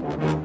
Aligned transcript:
Bucknutters. 0.00 0.39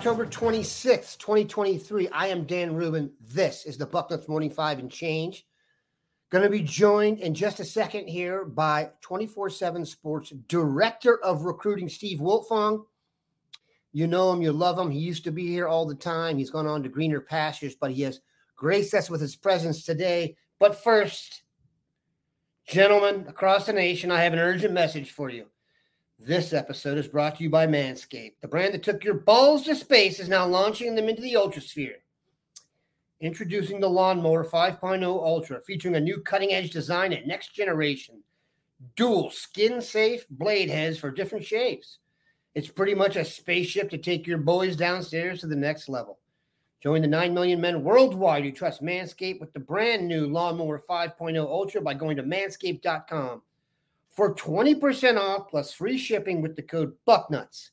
October 0.00 0.24
26th, 0.24 1.18
2023. 1.18 2.08
I 2.08 2.28
am 2.28 2.44
Dan 2.44 2.74
Rubin. 2.74 3.12
This 3.20 3.66
is 3.66 3.76
the 3.76 3.84
Bucknuts 3.86 4.28
Morning 4.28 4.48
Five 4.48 4.78
and 4.78 4.90
Change. 4.90 5.44
Going 6.30 6.42
to 6.42 6.48
be 6.48 6.62
joined 6.62 7.18
in 7.18 7.34
just 7.34 7.60
a 7.60 7.66
second 7.66 8.08
here 8.08 8.46
by 8.46 8.92
24 9.02 9.50
7 9.50 9.84
Sports 9.84 10.30
Director 10.48 11.22
of 11.22 11.44
Recruiting, 11.44 11.90
Steve 11.90 12.18
Wiltfong. 12.18 12.86
You 13.92 14.06
know 14.06 14.32
him, 14.32 14.40
you 14.40 14.52
love 14.52 14.78
him. 14.78 14.90
He 14.90 15.00
used 15.00 15.24
to 15.24 15.30
be 15.30 15.46
here 15.46 15.68
all 15.68 15.84
the 15.84 15.94
time. 15.94 16.38
He's 16.38 16.48
gone 16.48 16.66
on 16.66 16.82
to 16.82 16.88
greener 16.88 17.20
pastures, 17.20 17.74
but 17.78 17.90
he 17.90 18.00
has 18.00 18.20
graced 18.56 18.94
us 18.94 19.10
with 19.10 19.20
his 19.20 19.36
presence 19.36 19.84
today. 19.84 20.34
But 20.58 20.82
first, 20.82 21.42
gentlemen 22.66 23.26
across 23.28 23.66
the 23.66 23.74
nation, 23.74 24.10
I 24.10 24.22
have 24.22 24.32
an 24.32 24.38
urgent 24.38 24.72
message 24.72 25.10
for 25.10 25.28
you. 25.28 25.44
This 26.22 26.52
episode 26.52 26.98
is 26.98 27.08
brought 27.08 27.36
to 27.36 27.42
you 27.42 27.48
by 27.48 27.66
Manscaped. 27.66 28.34
The 28.42 28.48
brand 28.48 28.74
that 28.74 28.82
took 28.82 29.02
your 29.02 29.14
balls 29.14 29.64
to 29.64 29.74
space 29.74 30.20
is 30.20 30.28
now 30.28 30.46
launching 30.46 30.94
them 30.94 31.08
into 31.08 31.22
the 31.22 31.32
ultrasphere. 31.32 31.94
Introducing 33.22 33.80
the 33.80 33.88
Lawnmower 33.88 34.44
5.0 34.44 35.02
Ultra, 35.02 35.62
featuring 35.62 35.96
a 35.96 36.00
new 36.00 36.20
cutting 36.20 36.52
edge 36.52 36.72
design 36.72 37.14
and 37.14 37.26
next 37.26 37.54
generation 37.54 38.22
dual 38.96 39.30
skin 39.30 39.80
safe 39.80 40.26
blade 40.28 40.68
heads 40.68 40.98
for 40.98 41.10
different 41.10 41.46
shapes. 41.46 42.00
It's 42.54 42.68
pretty 42.68 42.94
much 42.94 43.16
a 43.16 43.24
spaceship 43.24 43.88
to 43.88 43.98
take 43.98 44.26
your 44.26 44.38
boys 44.38 44.76
downstairs 44.76 45.40
to 45.40 45.46
the 45.46 45.56
next 45.56 45.88
level. 45.88 46.18
Join 46.82 47.00
the 47.00 47.08
9 47.08 47.32
million 47.32 47.62
men 47.62 47.82
worldwide 47.82 48.44
who 48.44 48.52
trust 48.52 48.82
Manscaped 48.82 49.40
with 49.40 49.54
the 49.54 49.60
brand 49.60 50.06
new 50.06 50.26
Lawnmower 50.26 50.82
5.0 50.86 51.38
Ultra 51.38 51.80
by 51.80 51.94
going 51.94 52.18
to 52.18 52.22
manscaped.com 52.22 53.40
for 54.10 54.34
20% 54.34 55.18
off 55.18 55.48
plus 55.48 55.72
free 55.72 55.96
shipping 55.96 56.42
with 56.42 56.56
the 56.56 56.62
code 56.62 56.92
BUCKNUTS. 57.06 57.70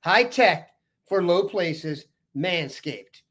High 0.00 0.24
tech 0.24 0.70
for 1.08 1.22
low 1.22 1.48
places, 1.48 2.06
Manscaped. 2.36 3.22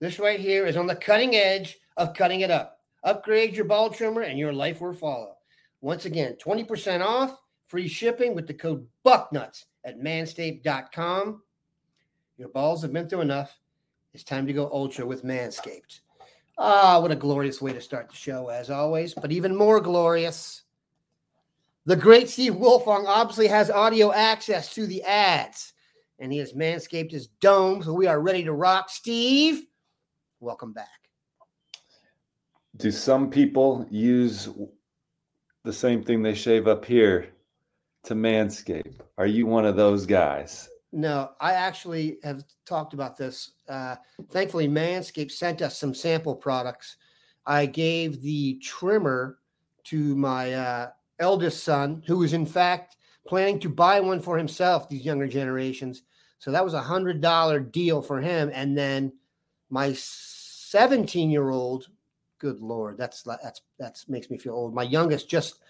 This 0.00 0.18
right 0.18 0.40
here 0.40 0.66
is 0.66 0.76
on 0.76 0.86
the 0.86 0.94
cutting 0.94 1.34
edge 1.34 1.78
of 1.96 2.14
cutting 2.14 2.40
it 2.40 2.50
up. 2.50 2.78
Upgrade 3.02 3.54
your 3.54 3.64
ball 3.64 3.90
trimmer 3.90 4.22
and 4.22 4.38
your 4.38 4.52
life 4.52 4.80
will 4.80 4.92
follow. 4.92 5.36
Once 5.80 6.04
again, 6.04 6.36
20% 6.44 7.04
off, 7.04 7.38
free 7.66 7.88
shipping 7.88 8.34
with 8.34 8.46
the 8.46 8.54
code 8.54 8.86
BUCKNUTS 9.04 9.64
at 9.84 10.00
manscaped.com. 10.00 11.42
Your 12.36 12.48
balls 12.48 12.82
have 12.82 12.92
been 12.92 13.08
through 13.08 13.22
enough. 13.22 13.58
It's 14.12 14.24
time 14.24 14.46
to 14.46 14.52
go 14.52 14.68
ultra 14.72 15.06
with 15.06 15.24
Manscaped. 15.24 16.00
Ah, 16.58 17.00
what 17.00 17.10
a 17.10 17.16
glorious 17.16 17.62
way 17.62 17.72
to 17.72 17.80
start 17.80 18.10
the 18.10 18.16
show, 18.16 18.48
as 18.48 18.70
always, 18.70 19.14
but 19.14 19.32
even 19.32 19.56
more 19.56 19.80
glorious 19.80 20.62
the 21.90 21.96
great 21.96 22.28
Steve 22.28 22.52
Wiltfong 22.52 23.04
obviously 23.08 23.48
has 23.48 23.68
audio 23.68 24.12
access 24.12 24.72
to 24.74 24.86
the 24.86 25.02
ads, 25.02 25.72
and 26.20 26.32
he 26.32 26.38
has 26.38 26.52
manscaped 26.52 27.10
his 27.10 27.26
dome, 27.40 27.82
so 27.82 27.92
we 27.92 28.06
are 28.06 28.20
ready 28.20 28.44
to 28.44 28.52
rock. 28.52 28.88
Steve, 28.88 29.64
welcome 30.38 30.72
back. 30.72 30.86
Do 32.76 32.92
some 32.92 33.28
people 33.28 33.84
use 33.90 34.48
the 35.64 35.72
same 35.72 36.04
thing 36.04 36.22
they 36.22 36.32
shave 36.32 36.68
up 36.68 36.84
here 36.84 37.30
to 38.04 38.14
manscape? 38.14 39.00
Are 39.18 39.26
you 39.26 39.46
one 39.46 39.66
of 39.66 39.74
those 39.74 40.06
guys? 40.06 40.68
No, 40.92 41.32
I 41.40 41.54
actually 41.54 42.18
have 42.22 42.44
talked 42.66 42.94
about 42.94 43.16
this. 43.16 43.54
Uh, 43.68 43.96
thankfully, 44.30 44.68
Manscaped 44.68 45.32
sent 45.32 45.60
us 45.60 45.76
some 45.76 45.94
sample 45.94 46.36
products. 46.36 46.98
I 47.46 47.66
gave 47.66 48.22
the 48.22 48.60
trimmer 48.62 49.38
to 49.86 50.14
my 50.14 50.52
uh, 50.52 50.90
eldest 51.20 51.62
son, 51.62 52.02
who 52.06 52.18
was 52.18 52.32
in 52.32 52.46
fact 52.46 52.96
planning 53.28 53.60
to 53.60 53.68
buy 53.68 54.00
one 54.00 54.20
for 54.20 54.36
himself, 54.36 54.88
these 54.88 55.04
younger 55.04 55.28
generations. 55.28 56.02
So 56.38 56.50
that 56.50 56.64
was 56.64 56.74
a 56.74 56.80
hundred 56.80 57.20
dollar 57.20 57.60
deal 57.60 58.02
for 58.02 58.20
him. 58.20 58.50
And 58.52 58.76
then 58.76 59.12
my 59.68 59.92
17 59.94 61.30
year 61.30 61.50
old, 61.50 61.86
good 62.38 62.60
Lord, 62.60 62.96
that's, 62.98 63.22
that's, 63.22 63.60
that's 63.78 64.08
makes 64.08 64.30
me 64.30 64.38
feel 64.38 64.54
old. 64.54 64.74
My 64.74 64.82
youngest 64.82 65.28
just 65.28 65.60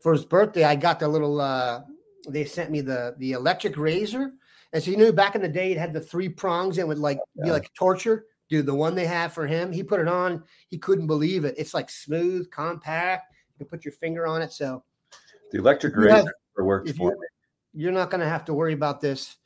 for 0.00 0.12
his 0.12 0.24
birthday, 0.24 0.64
I 0.64 0.74
got 0.74 0.98
the 0.98 1.08
little, 1.08 1.40
uh, 1.40 1.82
they 2.28 2.44
sent 2.44 2.70
me 2.70 2.80
the, 2.80 3.14
the 3.18 3.32
electric 3.32 3.76
razor. 3.76 4.32
And 4.72 4.82
so, 4.82 4.90
you 4.90 4.96
knew 4.96 5.12
back 5.12 5.36
in 5.36 5.42
the 5.42 5.48
day, 5.48 5.70
it 5.70 5.78
had 5.78 5.92
the 5.92 6.00
three 6.00 6.28
prongs 6.28 6.78
and 6.78 6.88
would 6.88 6.98
like 6.98 7.18
yeah. 7.36 7.44
be 7.44 7.50
like 7.52 7.72
torture. 7.74 8.24
Dude, 8.48 8.66
the 8.66 8.74
one 8.74 8.94
they 8.94 9.06
have 9.06 9.32
for 9.32 9.46
him, 9.46 9.72
he 9.72 9.82
put 9.82 10.00
it 10.00 10.08
on. 10.08 10.42
He 10.68 10.78
couldn't 10.78 11.06
believe 11.06 11.44
it. 11.44 11.54
It's 11.56 11.74
like 11.74 11.90
smooth, 11.90 12.50
compact 12.50 13.32
you 13.58 13.64
can 13.64 13.70
put 13.70 13.84
your 13.84 13.92
finger 13.92 14.26
on 14.26 14.42
it. 14.42 14.52
So 14.52 14.82
the 15.52 15.58
electric 15.58 15.96
razor 15.96 16.32
works 16.58 16.92
for 16.92 17.12
me. 17.12 17.26
You're 17.74 17.92
not 17.92 18.10
going 18.10 18.20
to 18.20 18.28
have 18.28 18.44
to 18.46 18.54
worry 18.54 18.72
about 18.72 19.00
this 19.00 19.36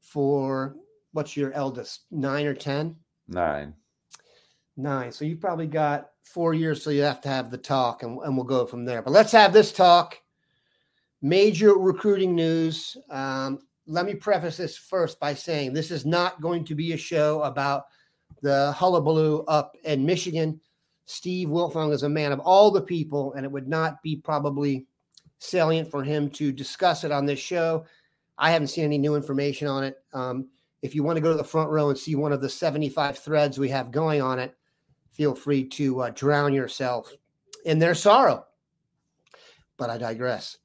for 0.00 0.76
what's 1.12 1.36
your 1.36 1.52
eldest, 1.52 2.02
nine 2.10 2.46
or 2.46 2.54
10? 2.54 2.96
Nine. 3.28 3.74
Nine. 4.76 5.12
So 5.12 5.24
you've 5.24 5.40
probably 5.40 5.66
got 5.66 6.10
four 6.22 6.54
years. 6.54 6.82
So 6.82 6.90
you 6.90 7.02
have 7.02 7.20
to 7.22 7.28
have 7.28 7.50
the 7.50 7.58
talk 7.58 8.02
and, 8.02 8.18
and 8.22 8.36
we'll 8.36 8.44
go 8.44 8.66
from 8.66 8.84
there. 8.84 9.02
But 9.02 9.12
let's 9.12 9.32
have 9.32 9.52
this 9.52 9.72
talk. 9.72 10.16
Major 11.22 11.74
recruiting 11.74 12.34
news. 12.34 12.96
Um, 13.10 13.60
let 13.86 14.06
me 14.06 14.14
preface 14.14 14.56
this 14.56 14.76
first 14.76 15.18
by 15.20 15.34
saying 15.34 15.72
this 15.72 15.90
is 15.90 16.06
not 16.06 16.40
going 16.40 16.64
to 16.64 16.74
be 16.74 16.92
a 16.92 16.96
show 16.96 17.42
about 17.42 17.84
the 18.42 18.72
hullabaloo 18.72 19.42
up 19.48 19.76
in 19.84 20.06
Michigan. 20.06 20.60
Steve 21.04 21.48
Wiltfong 21.48 21.92
is 21.92 22.04
a 22.04 22.08
man 22.08 22.30
of 22.30 22.38
all 22.40 22.70
the 22.70 22.80
people, 22.80 23.32
and 23.34 23.44
it 23.44 23.50
would 23.50 23.68
not 23.68 24.00
be 24.02 24.16
probably 24.16 24.86
salient 25.40 25.90
for 25.90 26.04
him 26.04 26.30
to 26.30 26.52
discuss 26.52 27.02
it 27.02 27.10
on 27.10 27.26
this 27.26 27.40
show. 27.40 27.84
I 28.38 28.50
haven't 28.52 28.68
seen 28.68 28.84
any 28.84 28.98
new 28.98 29.16
information 29.16 29.66
on 29.66 29.84
it. 29.84 29.96
Um, 30.12 30.48
if 30.82 30.94
you 30.94 31.02
want 31.02 31.16
to 31.16 31.22
go 31.22 31.30
to 31.30 31.36
the 31.36 31.44
front 31.44 31.70
row 31.70 31.88
and 31.88 31.98
see 31.98 32.14
one 32.14 32.32
of 32.32 32.40
the 32.40 32.48
75 32.48 33.18
threads 33.18 33.58
we 33.58 33.68
have 33.70 33.90
going 33.90 34.22
on 34.22 34.38
it, 34.38 34.56
feel 35.10 35.34
free 35.34 35.64
to 35.64 36.02
uh, 36.02 36.10
drown 36.10 36.54
yourself 36.54 37.12
in 37.64 37.78
their 37.78 37.94
sorrow. 37.94 38.46
But 39.76 39.90
I 39.90 39.98
digress. 39.98 40.58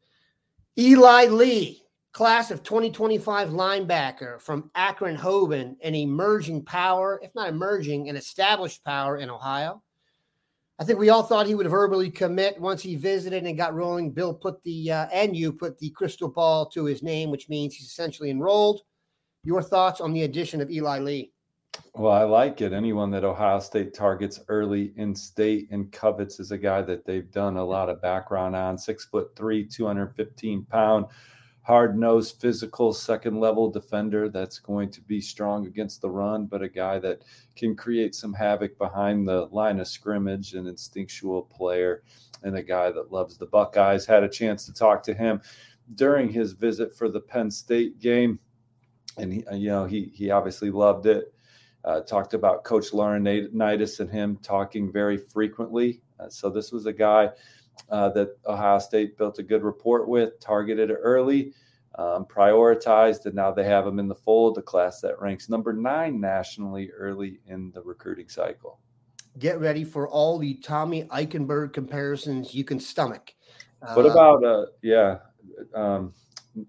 Eli 0.78 1.26
Lee, 1.26 1.84
class 2.12 2.52
of 2.52 2.64
2025 2.64 3.50
linebacker 3.50 4.42
from 4.42 4.70
Akron 4.76 5.18
Hoban, 5.18 5.76
an 5.84 5.96
emerging 5.96 6.64
power, 6.64 7.20
if 7.24 7.34
not 7.34 7.50
emerging, 7.50 8.10
an 8.10 8.18
established 8.18 8.84
power 8.84 9.18
in 9.18 9.30
Ohio. 9.30 9.82
I 10.78 10.84
think 10.84 11.00
we 11.00 11.10
all 11.10 11.24
thought 11.24 11.48
he 11.48 11.56
would 11.56 11.70
verbally 11.70 12.10
commit 12.10 12.60
once 12.60 12.82
he 12.82 12.96
visited 12.96 13.46
and 13.46 13.58
got 13.58 13.74
rolling. 13.74 14.12
Bill 14.12 14.34
put 14.34 14.62
the 14.64 14.92
uh, 14.92 15.08
and 15.14 15.36
you 15.36 15.54
put 15.54 15.78
the 15.80 15.90
crystal 15.92 16.28
ball 16.28 16.66
to 16.68 16.84
his 16.84 17.02
name, 17.02 17.32
which 17.32 17.48
means 17.48 17.76
he's 17.76 17.88
essentially 17.88 18.30
enrolled. 18.30 18.82
Your 19.46 19.62
thoughts 19.62 20.02
on 20.02 20.12
the 20.12 20.24
addition 20.24 20.60
of 20.60 20.70
Eli 20.70 21.00
Lee? 21.00 21.32
Well, 21.94 22.12
I 22.12 22.24
like 22.24 22.62
it. 22.62 22.74
Anyone 22.74 23.10
that 23.12 23.24
Ohio 23.24 23.60
State 23.60 23.94
targets 23.94 24.42
early 24.50 24.94
in 24.98 25.16
state 25.16 25.68
and 25.72 25.92
covets 25.92 26.40
is 26.40 26.52
a 26.52 26.58
guy 26.58 26.82
that 26.82 27.06
they've 27.06 27.32
done 27.32 27.56
a 27.58 27.64
lot 27.64 27.90
of 27.90 28.02
background 28.02 28.56
on. 28.56 28.78
Six 28.78 29.06
foot 29.06 29.30
three, 29.36 29.66
215 29.66 30.66
pound 30.66 31.06
hard 31.66 31.98
nosed, 31.98 32.40
physical, 32.40 32.94
second 32.94 33.40
level 33.40 33.72
defender 33.72 34.30
that's 34.30 34.60
going 34.60 34.88
to 34.92 35.02
be 35.02 35.20
strong 35.20 35.66
against 35.66 36.00
the 36.00 36.10
run, 36.10 36.46
but 36.46 36.62
a 36.62 36.70
guy 36.70 37.00
that 37.00 37.24
can 37.56 37.76
create 37.76 38.14
some 38.14 38.34
havoc 38.34 38.78
behind 38.78 39.28
the 39.28 39.48
line 39.48 39.80
of 39.80 39.88
scrimmage, 39.88 40.54
an 40.54 40.68
instinctual 40.68 41.42
player, 41.42 42.04
and 42.44 42.56
a 42.56 42.62
guy 42.62 42.92
that 42.92 43.12
loves 43.12 43.36
the 43.36 43.48
Buckeyes. 43.48 44.06
Had 44.06 44.24
a 44.24 44.30
chance 44.30 44.68
to 44.68 44.74
talk 44.74 45.02
to 45.04 45.14
him 45.16 45.42
during 45.96 46.30
his 46.30 46.52
visit 46.52 46.96
for 46.96 47.10
the 47.10 47.20
Penn 47.20 47.50
State 47.50 47.98
game, 48.00 48.38
and 49.18 49.34
he, 49.34 49.44
you 49.54 49.70
know 49.70 49.86
he 49.86 50.12
he 50.14 50.30
obviously 50.30 50.70
loved 50.70 51.08
it. 51.08 51.34
Uh, 51.84 52.02
talked 52.02 52.36
about 52.36 52.64
Coach 52.64 52.92
Laurinaitis 52.92 54.00
and 54.00 54.10
him 54.10 54.38
talking 54.44 54.92
very 54.92 55.18
frequently. 55.18 56.02
Uh, 56.20 56.30
so 56.30 56.50
this 56.50 56.72
was 56.72 56.86
a 56.86 56.94
guy 56.94 57.30
uh, 57.90 58.10
that 58.10 58.38
Ohio 58.46 58.80
State 58.80 59.18
built 59.18 59.40
a 59.40 59.44
good 59.44 59.64
rapport 59.64 60.06
with, 60.06 60.40
targeted 60.40 60.92
early, 60.92 61.54
um, 61.98 62.26
prioritized, 62.26 63.26
and 63.26 63.36
now 63.36 63.52
they 63.52 63.64
have 63.64 63.86
him 63.86 64.00
in 64.00 64.08
the 64.08 64.16
fold, 64.16 64.58
a 64.58 64.62
class 64.62 65.02
that 65.02 65.20
ranks 65.20 65.50
number 65.50 65.72
nine 65.72 66.20
nationally 66.20 66.92
early 66.92 67.40
in 67.48 67.72
the 67.72 67.82
recruiting 67.82 68.28
cycle. 68.28 68.80
Get 69.40 69.60
ready 69.60 69.84
for 69.84 70.08
all 70.08 70.38
the 70.38 70.56
Tommy 70.56 71.04
Eichenberg 71.06 71.74
comparisons 71.74 72.54
you 72.54 72.64
can 72.64 72.80
stomach. 72.80 73.34
What 73.80 74.06
uh, 74.06 74.10
about 74.10 74.44
uh, 74.44 74.66
yeah, 74.82 75.18
um, 75.74 76.14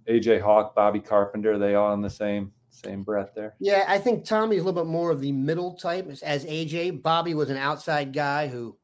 AJ 0.08 0.40
Hawk, 0.42 0.74
Bobby 0.74 1.00
Carpenter? 1.00 1.58
They 1.58 1.76
all 1.76 1.94
in 1.94 2.00
the 2.00 2.10
same 2.10 2.52
same 2.68 3.02
breath 3.02 3.30
there. 3.34 3.54
Yeah, 3.58 3.84
I 3.88 3.98
think 3.98 4.24
Tommy's 4.24 4.62
a 4.62 4.64
little 4.64 4.84
bit 4.84 4.90
more 4.90 5.10
of 5.10 5.20
the 5.20 5.32
middle 5.32 5.74
type 5.74 6.08
as 6.22 6.44
AJ. 6.44 7.02
Bobby 7.02 7.34
was 7.34 7.50
an 7.50 7.56
outside 7.56 8.12
guy 8.12 8.48
who 8.48 8.76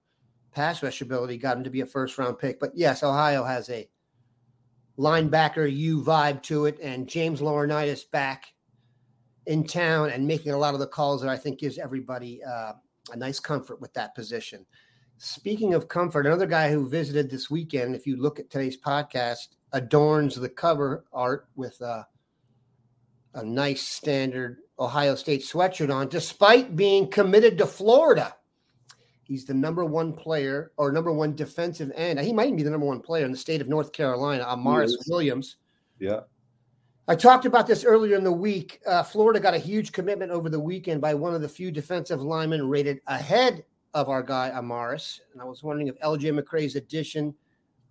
pass 0.52 0.82
rush 0.82 1.00
ability 1.00 1.37
got 1.37 1.56
him 1.56 1.64
to 1.64 1.70
be 1.70 1.81
a 1.81 1.87
first 1.87 2.19
round 2.19 2.38
pick. 2.38 2.60
But 2.60 2.72
yes, 2.75 3.02
Ohio 3.02 3.44
has 3.44 3.69
a 3.70 3.88
linebacker 4.99 5.75
U 5.75 6.02
vibe 6.02 6.43
to 6.44 6.66
it, 6.66 6.78
and 6.82 7.08
James 7.08 7.40
Laurinaitis 7.40 8.10
back 8.10 8.46
in 9.46 9.64
town 9.64 10.10
and 10.10 10.26
making 10.26 10.52
a 10.52 10.58
lot 10.58 10.75
of 10.75 10.81
the 10.81 10.87
calls 10.87 11.20
that 11.20 11.31
I 11.31 11.37
think 11.37 11.58
gives 11.58 11.78
everybody 11.78 12.43
uh, 12.44 12.75
a 13.10 13.16
nice 13.16 13.40
comfort 13.40 13.81
with 13.81 13.93
that 13.94 14.14
position. 14.14 14.64
Speaking 15.19 15.75
of 15.75 15.88
comfort, 15.88 16.26
another 16.26 16.46
guy 16.46 16.70
who 16.70 16.88
visited 16.88 17.31
this 17.31 17.50
weekend, 17.50 17.94
if 17.94 18.06
you 18.06 18.16
look 18.16 18.38
at 18.38 18.50
today's 18.50 18.76
podcast, 18.76 19.48
adorns 19.72 20.34
the 20.34 20.48
cover 20.48 21.05
art 21.12 21.48
with 21.55 21.81
uh, 21.81 22.05
a 23.34 23.44
nice 23.44 23.82
standard 23.82 24.58
Ohio 24.78 25.14
State 25.14 25.43
sweatshirt 25.43 25.94
on, 25.94 26.08
despite 26.08 26.76
being 26.76 27.08
committed 27.08 27.58
to 27.58 27.66
Florida. 27.66 28.34
He's 29.32 29.46
the 29.46 29.55
number 29.55 29.82
one 29.87 30.12
player 30.12 30.73
or 30.76 30.93
number 30.93 31.11
one 31.11 31.34
defensive 31.34 31.90
end. 31.96 32.20
He 32.20 32.34
might 32.34 32.55
be 32.55 32.62
the 32.62 32.69
number 32.69 32.84
one 32.84 33.00
player 33.00 33.25
in 33.25 33.32
the 33.32 33.38
state 33.38 33.62
of 33.62 33.69
North 33.69 33.90
Carolina, 33.90 34.44
Amaris 34.44 34.93
Williams. 35.08 35.56
Yeah. 35.99 36.20
I 37.08 37.14
talked 37.14 37.46
about 37.46 37.67
this 37.67 37.82
earlier 37.82 38.14
in 38.14 38.25
the 38.25 38.31
week. 38.31 38.82
Uh, 38.87 39.02
Florida 39.02 39.40
got 39.40 39.55
a 39.55 39.58
huge 39.58 39.90
commitment 39.90 40.32
over 40.32 40.50
the 40.50 40.61
weekend 40.61 41.00
by 41.00 41.14
one 41.14 41.34
of 41.34 41.40
the 41.40 41.49
few 41.49 41.70
defensive 41.70 42.20
linemen 42.20 42.69
rated 42.69 43.00
ahead 43.06 43.64
of 43.94 44.11
our 44.11 44.23
guy 44.23 44.52
Amaris. 44.55 45.20
And 45.32 45.40
I 45.40 45.46
was 45.46 45.62
wondering 45.62 45.88
if 45.88 45.99
LJ 46.00 46.38
McCray's 46.38 46.76
addition 46.76 47.34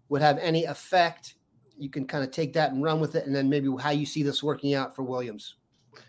would 0.10 0.22
have 0.22 0.38
any 0.38 0.66
effect. 0.66 1.38
You 1.76 1.90
can 1.90 2.06
kind 2.06 2.24
of 2.24 2.30
take 2.30 2.54
that 2.54 2.72
and 2.72 2.84
run 2.84 3.00
with 3.00 3.16
it, 3.16 3.26
and 3.26 3.36
then 3.36 3.50
maybe 3.50 3.68
how 3.80 3.90
you 3.90 4.06
see 4.06 4.22
this 4.22 4.44
working 4.44 4.76
out 4.76 4.96
for 4.96 5.02
Williams, 5.02 5.56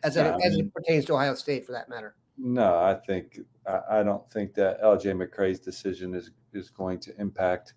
as, 0.05 0.19
it, 0.19 0.26
as 0.44 0.56
it 0.56 0.75
pertains 0.75 1.06
to 1.06 1.14
Ohio 1.14 1.34
State, 1.34 1.64
for 1.64 1.73
that 1.73 1.88
matter. 1.88 2.17
No, 2.38 2.79
I 2.79 2.94
think 2.94 3.40
I 3.90 4.02
don't 4.02 4.29
think 4.31 4.55
that 4.55 4.82
LJ 4.82 5.14
McCray's 5.14 5.61
decision 5.61 6.14
is 6.14 6.31
is 6.52 6.70
going 6.70 6.99
to 7.00 7.20
impact 7.20 7.75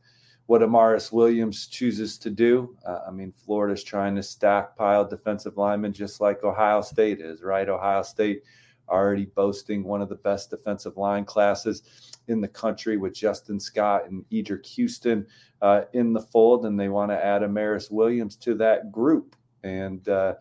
what 0.48 0.62
Amaris 0.62 1.12
Williams 1.12 1.68
chooses 1.68 2.18
to 2.19 2.30
do. 2.30 2.75
Uh, 2.86 3.00
I 3.07 3.12
mean, 3.12 3.31
Florida's 3.31 3.84
trying 3.84 4.16
to 4.16 4.24
stockpile 4.24 5.06
defensive 5.06 5.57
linemen 5.57 5.94
just 5.94 6.22
like 6.22 6.44
Ohio 6.44 6.81
State 6.81 7.19
is, 7.19 7.42
right? 7.42 7.68
Ohio 7.68 8.04
State 8.04 8.44
already 8.88 9.25
boasting 9.25 9.84
one 9.84 10.02
of 10.02 10.10
the 10.10 10.16
best 10.16 10.52
defensive 10.52 10.98
line 10.98 11.25
classes 11.25 11.84
in 12.28 12.42
the 12.42 12.48
country 12.48 12.98
with 12.98 13.16
Justin 13.16 13.60
Scott 13.60 14.07
and 14.07 14.24
Eddrick 14.31 14.66
Houston 14.68 15.25
uh, 15.62 15.81
in 15.94 16.13
the 16.13 16.22
fold, 16.22 16.66
and 16.66 16.80
they 16.80 16.90
want 16.90 17.12
to 17.12 17.25
add 17.25 17.42
Amaris 17.42 17.90
Williams 17.90 18.36
to 18.38 18.54
that 18.56 18.92
group. 18.92 19.36
And 19.63 20.07
uh, 20.07 20.36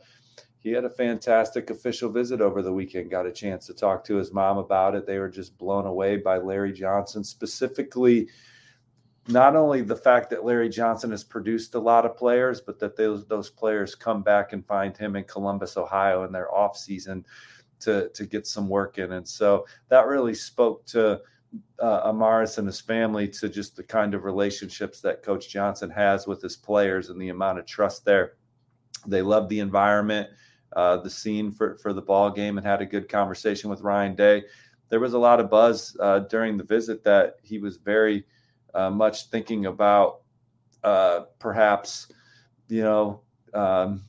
he 0.64 0.70
had 0.70 0.86
a 0.86 0.90
fantastic 0.90 1.68
official 1.68 2.10
visit 2.10 2.40
over 2.40 2.62
the 2.62 2.72
weekend. 2.72 3.10
Got 3.10 3.26
a 3.26 3.32
chance 3.32 3.66
to 3.66 3.74
talk 3.74 4.02
to 4.04 4.16
his 4.16 4.32
mom 4.32 4.56
about 4.56 4.94
it. 4.94 5.06
They 5.06 5.18
were 5.18 5.28
just 5.28 5.58
blown 5.58 5.84
away 5.84 6.16
by 6.16 6.38
Larry 6.38 6.72
Johnson, 6.72 7.22
specifically 7.22 8.30
not 9.28 9.56
only 9.56 9.82
the 9.82 9.94
fact 9.94 10.30
that 10.30 10.44
Larry 10.44 10.70
Johnson 10.70 11.10
has 11.10 11.22
produced 11.22 11.74
a 11.74 11.78
lot 11.78 12.06
of 12.06 12.16
players, 12.16 12.62
but 12.62 12.78
that 12.78 12.96
those 12.96 13.26
those 13.26 13.50
players 13.50 13.94
come 13.94 14.22
back 14.22 14.54
and 14.54 14.66
find 14.66 14.96
him 14.96 15.16
in 15.16 15.24
Columbus, 15.24 15.76
Ohio, 15.76 16.24
in 16.24 16.32
their 16.32 16.52
off 16.52 16.78
season 16.78 17.26
to 17.80 18.08
to 18.14 18.24
get 18.24 18.46
some 18.46 18.66
work 18.66 18.96
in. 18.96 19.12
And 19.12 19.28
so 19.28 19.66
that 19.90 20.06
really 20.06 20.34
spoke 20.34 20.86
to 20.86 21.20
uh, 21.78 22.10
Amaris 22.10 22.56
and 22.56 22.66
his 22.66 22.80
family 22.80 23.28
to 23.28 23.50
just 23.50 23.76
the 23.76 23.82
kind 23.84 24.14
of 24.14 24.24
relationships 24.24 25.02
that 25.02 25.22
Coach 25.22 25.50
Johnson 25.50 25.90
has 25.90 26.26
with 26.26 26.40
his 26.40 26.56
players 26.56 27.10
and 27.10 27.20
the 27.20 27.28
amount 27.28 27.58
of 27.58 27.66
trust 27.66 28.06
there. 28.06 28.36
They 29.06 29.20
love 29.20 29.50
the 29.50 29.60
environment 29.60 30.30
uh, 30.74 30.98
the 30.98 31.10
scene 31.10 31.50
for 31.50 31.76
for 31.76 31.92
the 31.92 32.02
ball 32.02 32.30
game 32.30 32.58
and 32.58 32.66
had 32.66 32.82
a 32.82 32.86
good 32.86 33.08
conversation 33.08 33.70
with 33.70 33.80
Ryan 33.80 34.14
Day. 34.14 34.44
There 34.88 35.00
was 35.00 35.14
a 35.14 35.18
lot 35.18 35.40
of 35.40 35.50
buzz 35.50 35.96
uh, 36.00 36.20
during 36.20 36.56
the 36.56 36.64
visit 36.64 37.02
that 37.04 37.36
he 37.42 37.58
was 37.58 37.78
very 37.78 38.24
uh, 38.74 38.90
much 38.90 39.30
thinking 39.30 39.66
about 39.66 40.20
uh, 40.82 41.22
perhaps 41.38 42.12
you 42.68 42.82
know 42.82 43.20
um, 43.54 44.02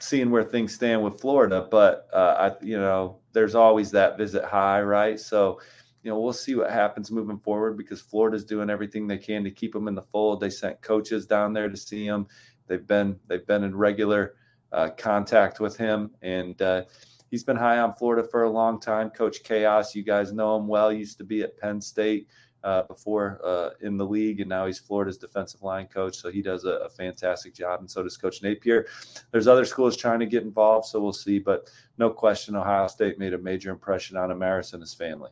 seeing 0.00 0.30
where 0.30 0.44
things 0.44 0.74
stand 0.74 1.02
with 1.02 1.20
Florida, 1.20 1.66
but 1.70 2.08
uh, 2.12 2.52
I 2.60 2.64
you 2.64 2.78
know 2.78 3.20
there's 3.32 3.54
always 3.54 3.90
that 3.92 4.16
visit 4.16 4.44
high, 4.44 4.82
right? 4.82 5.18
So 5.18 5.60
you 6.02 6.10
know, 6.10 6.20
we'll 6.20 6.32
see 6.32 6.54
what 6.54 6.70
happens 6.70 7.10
moving 7.10 7.38
forward 7.38 7.76
because 7.76 8.00
Florida's 8.00 8.44
doing 8.44 8.70
everything 8.70 9.06
they 9.06 9.18
can 9.18 9.44
to 9.44 9.50
keep 9.50 9.72
them 9.72 9.88
in 9.88 9.94
the 9.94 10.02
fold. 10.02 10.40
They 10.40 10.50
sent 10.50 10.80
coaches 10.80 11.26
down 11.26 11.52
there 11.52 11.68
to 11.68 11.76
see 11.76 12.06
them. 12.06 12.26
They've 12.66 12.86
been 12.86 13.18
they've 13.26 13.46
been 13.46 13.64
in 13.64 13.76
regular 13.76 14.34
uh, 14.72 14.90
contact 14.96 15.60
with 15.60 15.76
him. 15.76 16.10
And 16.22 16.60
uh, 16.62 16.82
he's 17.30 17.44
been 17.44 17.56
high 17.56 17.78
on 17.78 17.94
Florida 17.94 18.26
for 18.26 18.44
a 18.44 18.50
long 18.50 18.80
time. 18.80 19.10
Coach 19.10 19.42
Chaos, 19.42 19.94
you 19.94 20.02
guys 20.02 20.32
know 20.32 20.56
him 20.56 20.66
well. 20.66 20.90
He 20.90 20.98
used 20.98 21.18
to 21.18 21.24
be 21.24 21.42
at 21.42 21.56
Penn 21.58 21.80
State 21.80 22.28
uh, 22.64 22.82
before 22.82 23.40
uh, 23.44 23.70
in 23.80 23.96
the 23.96 24.04
league, 24.04 24.40
and 24.40 24.48
now 24.48 24.66
he's 24.66 24.78
Florida's 24.78 25.16
defensive 25.16 25.62
line 25.62 25.86
coach. 25.86 26.16
So 26.16 26.30
he 26.30 26.42
does 26.42 26.64
a, 26.64 26.70
a, 26.70 26.88
fantastic 26.88 27.54
job, 27.54 27.80
and 27.80 27.90
so 27.90 28.02
does 28.02 28.16
Coach 28.16 28.42
Napier. 28.42 28.86
There's 29.30 29.46
other 29.46 29.64
schools 29.64 29.96
trying 29.96 30.20
to 30.20 30.26
get 30.26 30.42
involved, 30.42 30.86
so 30.86 31.00
we'll 31.00 31.12
see. 31.12 31.38
But 31.38 31.70
no 31.98 32.10
question, 32.10 32.56
Ohio 32.56 32.88
State 32.88 33.18
made 33.18 33.32
a 33.32 33.38
major 33.38 33.70
impression 33.70 34.16
on 34.16 34.30
Amaris 34.30 34.72
and 34.72 34.82
his 34.82 34.92
family. 34.92 35.30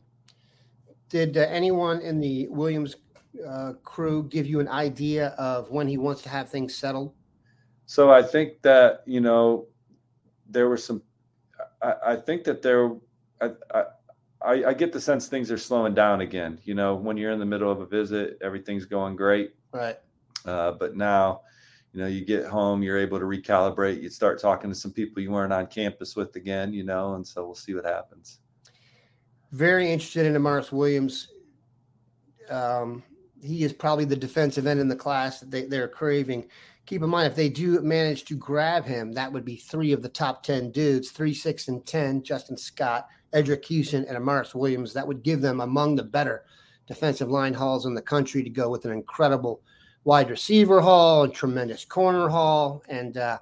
Did 1.08 1.36
uh, 1.36 1.46
anyone 1.48 2.00
in 2.00 2.20
the 2.20 2.48
Williams 2.48 2.96
uh, 3.46 3.72
crew 3.82 4.24
give 4.24 4.46
you 4.46 4.60
an 4.60 4.68
idea 4.68 5.28
of 5.30 5.70
when 5.70 5.88
he 5.88 5.98
wants 5.98 6.22
to 6.22 6.28
have 6.28 6.48
things 6.48 6.74
settled? 6.74 7.12
So 7.86 8.10
I 8.10 8.22
think 8.22 8.60
that 8.62 9.02
you 9.06 9.20
know 9.20 9.66
there 10.48 10.68
were 10.68 10.76
some. 10.76 11.02
I, 11.80 11.94
I 12.08 12.16
think 12.16 12.44
that 12.44 12.60
there. 12.60 12.90
I, 13.40 13.50
I, 14.42 14.64
I 14.64 14.74
get 14.74 14.92
the 14.92 15.00
sense 15.00 15.28
things 15.28 15.50
are 15.50 15.58
slowing 15.58 15.94
down 15.94 16.20
again. 16.20 16.58
You 16.64 16.74
know, 16.74 16.94
when 16.94 17.16
you're 17.16 17.32
in 17.32 17.38
the 17.38 17.46
middle 17.46 17.70
of 17.70 17.80
a 17.80 17.86
visit, 17.86 18.38
everything's 18.42 18.84
going 18.84 19.16
great. 19.16 19.54
Right. 19.72 19.98
Uh, 20.44 20.72
but 20.72 20.96
now, 20.96 21.40
you 21.92 22.00
know, 22.00 22.06
you 22.06 22.24
get 22.24 22.44
home, 22.46 22.82
you're 22.82 22.98
able 22.98 23.18
to 23.18 23.24
recalibrate. 23.24 24.02
You 24.02 24.08
start 24.08 24.40
talking 24.40 24.70
to 24.70 24.76
some 24.76 24.92
people 24.92 25.22
you 25.22 25.30
weren't 25.30 25.52
on 25.52 25.66
campus 25.66 26.14
with 26.16 26.36
again. 26.36 26.72
You 26.72 26.84
know, 26.84 27.14
and 27.14 27.26
so 27.26 27.44
we'll 27.44 27.54
see 27.54 27.74
what 27.74 27.84
happens. 27.84 28.40
Very 29.52 29.90
interested 29.90 30.26
in 30.26 30.34
Amaris 30.34 30.72
Williams. 30.72 31.28
Um, 32.50 33.02
he 33.42 33.64
is 33.64 33.72
probably 33.72 34.04
the 34.04 34.16
defensive 34.16 34.66
end 34.66 34.80
in 34.80 34.88
the 34.88 34.96
class 34.96 35.40
that 35.40 35.50
they, 35.50 35.66
they're 35.66 35.88
craving 35.88 36.46
keep 36.86 37.02
in 37.02 37.10
mind 37.10 37.26
if 37.26 37.36
they 37.36 37.48
do 37.48 37.80
manage 37.82 38.24
to 38.24 38.36
grab 38.36 38.84
him, 38.84 39.12
that 39.12 39.32
would 39.32 39.44
be 39.44 39.56
three 39.56 39.92
of 39.92 40.02
the 40.02 40.08
top 40.08 40.42
10 40.42 40.70
dudes, 40.70 41.10
three, 41.10 41.34
six, 41.34 41.68
and 41.68 41.84
10, 41.84 42.22
Justin 42.22 42.56
Scott, 42.56 43.08
Eddrick 43.34 43.64
Houston, 43.66 44.04
and 44.04 44.16
Amaris 44.16 44.54
Williams. 44.54 44.92
That 44.92 45.06
would 45.06 45.22
give 45.22 45.40
them 45.40 45.60
among 45.60 45.96
the 45.96 46.04
better 46.04 46.44
defensive 46.86 47.28
line 47.28 47.52
hauls 47.52 47.86
in 47.86 47.94
the 47.94 48.02
country 48.02 48.42
to 48.44 48.50
go 48.50 48.70
with 48.70 48.84
an 48.84 48.92
incredible 48.92 49.60
wide 50.04 50.30
receiver 50.30 50.80
haul 50.80 51.24
and 51.24 51.34
tremendous 51.34 51.84
corner 51.84 52.28
haul. 52.28 52.84
And 52.88 53.16
uh, 53.16 53.38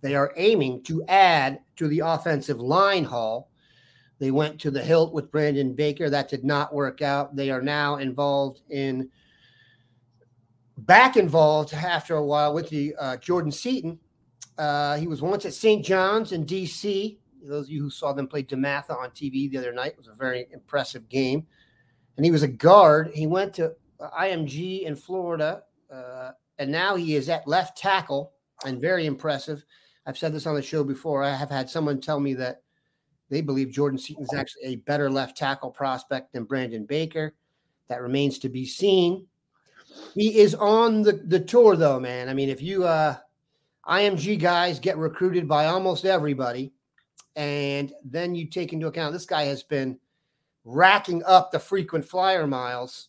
they 0.00 0.14
are 0.14 0.32
aiming 0.36 0.82
to 0.84 1.04
add 1.08 1.60
to 1.76 1.86
the 1.86 2.00
offensive 2.00 2.60
line 2.60 3.04
haul. 3.04 3.50
They 4.18 4.30
went 4.30 4.58
to 4.60 4.70
the 4.70 4.82
hilt 4.82 5.12
with 5.12 5.30
Brandon 5.30 5.74
Baker. 5.74 6.08
That 6.08 6.30
did 6.30 6.44
not 6.44 6.74
work 6.74 7.02
out. 7.02 7.36
They 7.36 7.50
are 7.50 7.62
now 7.62 7.96
involved 7.96 8.62
in 8.70 9.10
back 10.86 11.16
involved 11.16 11.72
after 11.74 12.16
a 12.16 12.24
while 12.24 12.54
with 12.54 12.68
the 12.68 12.94
uh, 12.98 13.16
Jordan 13.18 13.52
Seaton. 13.52 13.98
Uh, 14.58 14.96
he 14.96 15.06
was 15.06 15.22
once 15.22 15.46
at 15.46 15.54
St. 15.54 15.84
John's 15.84 16.32
in 16.32 16.44
D.C. 16.44 17.18
Those 17.42 17.66
of 17.66 17.70
you 17.70 17.82
who 17.82 17.90
saw 17.90 18.12
them 18.12 18.28
play 18.28 18.42
DeMatha 18.42 18.90
on 18.90 19.10
TV 19.10 19.50
the 19.50 19.58
other 19.58 19.72
night 19.72 19.96
was 19.96 20.08
a 20.08 20.14
very 20.14 20.46
impressive 20.52 21.08
game. 21.08 21.46
And 22.16 22.24
he 22.24 22.30
was 22.30 22.42
a 22.42 22.48
guard. 22.48 23.10
He 23.14 23.26
went 23.26 23.54
to 23.54 23.74
IMG 24.00 24.82
in 24.82 24.96
Florida, 24.96 25.62
uh, 25.92 26.32
and 26.58 26.70
now 26.70 26.96
he 26.96 27.14
is 27.14 27.28
at 27.28 27.48
left 27.48 27.78
tackle 27.78 28.32
and 28.64 28.80
very 28.80 29.06
impressive. 29.06 29.64
I've 30.06 30.18
said 30.18 30.32
this 30.32 30.46
on 30.46 30.54
the 30.54 30.62
show 30.62 30.84
before. 30.84 31.22
I 31.22 31.34
have 31.34 31.50
had 31.50 31.70
someone 31.70 32.00
tell 32.00 32.20
me 32.20 32.34
that 32.34 32.62
they 33.30 33.40
believe 33.40 33.70
Jordan 33.70 33.98
Seaton 33.98 34.24
is 34.24 34.34
actually 34.34 34.64
a 34.64 34.76
better 34.76 35.10
left 35.10 35.36
tackle 35.36 35.70
prospect 35.70 36.32
than 36.32 36.44
Brandon 36.44 36.84
Baker. 36.84 37.34
That 37.88 38.02
remains 38.02 38.38
to 38.40 38.48
be 38.48 38.66
seen. 38.66 39.26
He 40.14 40.38
is 40.38 40.54
on 40.54 41.02
the, 41.02 41.12
the 41.12 41.40
tour 41.40 41.76
though, 41.76 42.00
man. 42.00 42.28
I 42.28 42.34
mean, 42.34 42.48
if 42.48 42.62
you 42.62 42.84
uh 42.84 43.16
IMG 43.88 44.38
guys 44.38 44.78
get 44.78 44.98
recruited 44.98 45.48
by 45.48 45.66
almost 45.66 46.04
everybody, 46.04 46.72
and 47.36 47.92
then 48.04 48.34
you 48.34 48.46
take 48.46 48.72
into 48.72 48.86
account 48.86 49.12
this 49.12 49.26
guy 49.26 49.44
has 49.44 49.62
been 49.62 49.98
racking 50.64 51.22
up 51.24 51.50
the 51.50 51.58
frequent 51.58 52.04
flyer 52.04 52.46
miles. 52.46 53.08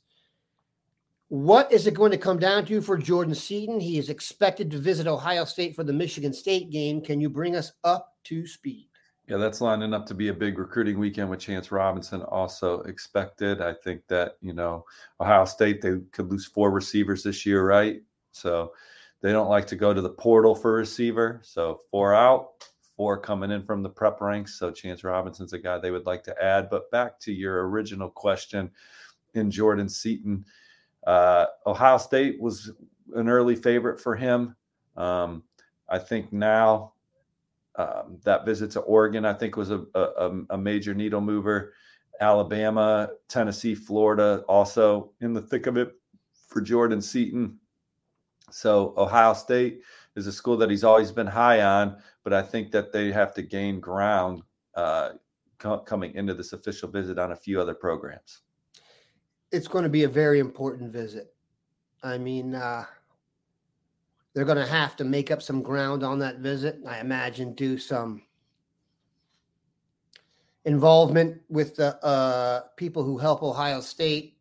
What 1.27 1.71
is 1.71 1.87
it 1.87 1.93
going 1.93 2.11
to 2.11 2.17
come 2.17 2.39
down 2.39 2.65
to 2.65 2.81
for 2.81 2.97
Jordan 2.97 3.35
Seaton? 3.35 3.79
He 3.79 3.97
is 3.97 4.09
expected 4.09 4.69
to 4.71 4.77
visit 4.77 5.07
Ohio 5.07 5.45
State 5.45 5.75
for 5.75 5.83
the 5.83 5.93
Michigan 5.93 6.33
State 6.33 6.69
game. 6.71 7.01
Can 7.01 7.21
you 7.21 7.29
bring 7.29 7.55
us 7.55 7.71
up 7.83 8.15
to 8.25 8.45
speed? 8.45 8.90
Yeah, 9.31 9.37
that's 9.37 9.61
lining 9.61 9.93
up 9.93 10.05
to 10.07 10.13
be 10.13 10.27
a 10.27 10.33
big 10.33 10.59
recruiting 10.59 10.99
weekend 10.99 11.29
with 11.29 11.39
Chance 11.39 11.71
Robinson 11.71 12.21
also 12.23 12.81
expected. 12.81 13.61
I 13.61 13.73
think 13.73 14.05
that, 14.09 14.33
you 14.41 14.51
know, 14.51 14.83
Ohio 15.21 15.45
State, 15.45 15.81
they 15.81 15.99
could 16.11 16.29
lose 16.29 16.45
four 16.45 16.69
receivers 16.69 17.23
this 17.23 17.45
year, 17.45 17.65
right? 17.65 18.01
So 18.33 18.73
they 19.21 19.31
don't 19.31 19.47
like 19.47 19.67
to 19.67 19.77
go 19.77 19.93
to 19.93 20.01
the 20.01 20.09
portal 20.09 20.53
for 20.53 20.73
receiver. 20.73 21.39
So 21.45 21.79
four 21.89 22.13
out, 22.13 22.65
four 22.97 23.17
coming 23.17 23.51
in 23.51 23.63
from 23.63 23.83
the 23.83 23.89
prep 23.89 24.19
ranks. 24.19 24.59
So 24.59 24.69
Chance 24.69 25.05
Robinson's 25.05 25.53
a 25.53 25.59
guy 25.59 25.77
they 25.77 25.91
would 25.91 26.05
like 26.05 26.23
to 26.23 26.43
add. 26.43 26.69
But 26.69 26.91
back 26.91 27.17
to 27.21 27.31
your 27.31 27.69
original 27.69 28.09
question 28.09 28.69
in 29.33 29.49
Jordan 29.49 29.87
Seaton, 29.87 30.43
uh, 31.07 31.45
Ohio 31.65 31.99
State 31.99 32.37
was 32.41 32.69
an 33.15 33.29
early 33.29 33.55
favorite 33.55 33.97
for 33.97 34.13
him. 34.13 34.57
Um, 34.97 35.43
I 35.87 35.99
think 35.99 36.33
now 36.33 36.95
um, 37.81 38.17
that 38.23 38.45
visit 38.45 38.71
to 38.71 38.81
Oregon, 38.81 39.25
I 39.25 39.33
think, 39.33 39.55
was 39.55 39.71
a, 39.71 39.83
a, 39.95 40.31
a 40.51 40.57
major 40.57 40.93
needle 40.93 41.21
mover. 41.21 41.73
Alabama, 42.19 43.09
Tennessee, 43.27 43.73
Florida, 43.73 44.43
also 44.47 45.11
in 45.21 45.33
the 45.33 45.41
thick 45.41 45.65
of 45.65 45.77
it 45.77 45.93
for 46.47 46.61
Jordan 46.61 47.01
Seaton. 47.01 47.57
So 48.51 48.93
Ohio 48.97 49.33
State 49.33 49.81
is 50.15 50.27
a 50.27 50.31
school 50.31 50.57
that 50.57 50.69
he's 50.69 50.83
always 50.83 51.11
been 51.11 51.27
high 51.27 51.61
on, 51.61 51.97
but 52.23 52.33
I 52.33 52.43
think 52.43 52.71
that 52.71 52.91
they 52.91 53.11
have 53.11 53.33
to 53.35 53.41
gain 53.41 53.79
ground 53.79 54.43
uh, 54.75 55.11
co- 55.57 55.79
coming 55.79 56.13
into 56.13 56.33
this 56.33 56.53
official 56.53 56.89
visit 56.89 57.17
on 57.17 57.31
a 57.31 57.35
few 57.35 57.59
other 57.59 57.73
programs. 57.73 58.41
It's 59.51 59.67
going 59.67 59.83
to 59.83 59.89
be 59.89 60.03
a 60.03 60.09
very 60.09 60.39
important 60.39 60.91
visit. 60.91 61.33
I 62.03 62.17
mean, 62.17 62.53
uh, 62.55 62.85
they're 64.33 64.45
going 64.45 64.57
to 64.57 64.65
have 64.65 64.95
to 64.97 65.03
make 65.03 65.31
up 65.31 65.41
some 65.41 65.61
ground 65.61 66.03
on 66.03 66.19
that 66.19 66.39
visit. 66.39 66.79
I 66.87 66.99
imagine 66.99 67.53
do 67.53 67.77
some 67.77 68.21
involvement 70.65 71.41
with 71.49 71.75
the 71.75 72.03
uh, 72.03 72.61
people 72.77 73.03
who 73.03 73.17
help 73.17 73.43
Ohio 73.43 73.81
State 73.81 74.37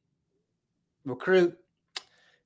recruit 1.04 1.56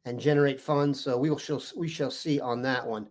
and 0.05 0.19
generate 0.19 0.61
funds. 0.61 1.01
So 1.01 1.19
we 1.19 1.31
will 1.31 1.39
shall 1.39 1.63
we 1.77 1.89
shall 1.89 2.11
see 2.11 2.41
on 2.41 2.63
that 2.63 2.87
one. 2.87 3.09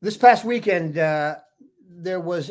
This 0.00 0.16
past 0.16 0.44
weekend, 0.44 0.98
uh, 0.98 1.36
there 1.88 2.20
was 2.20 2.50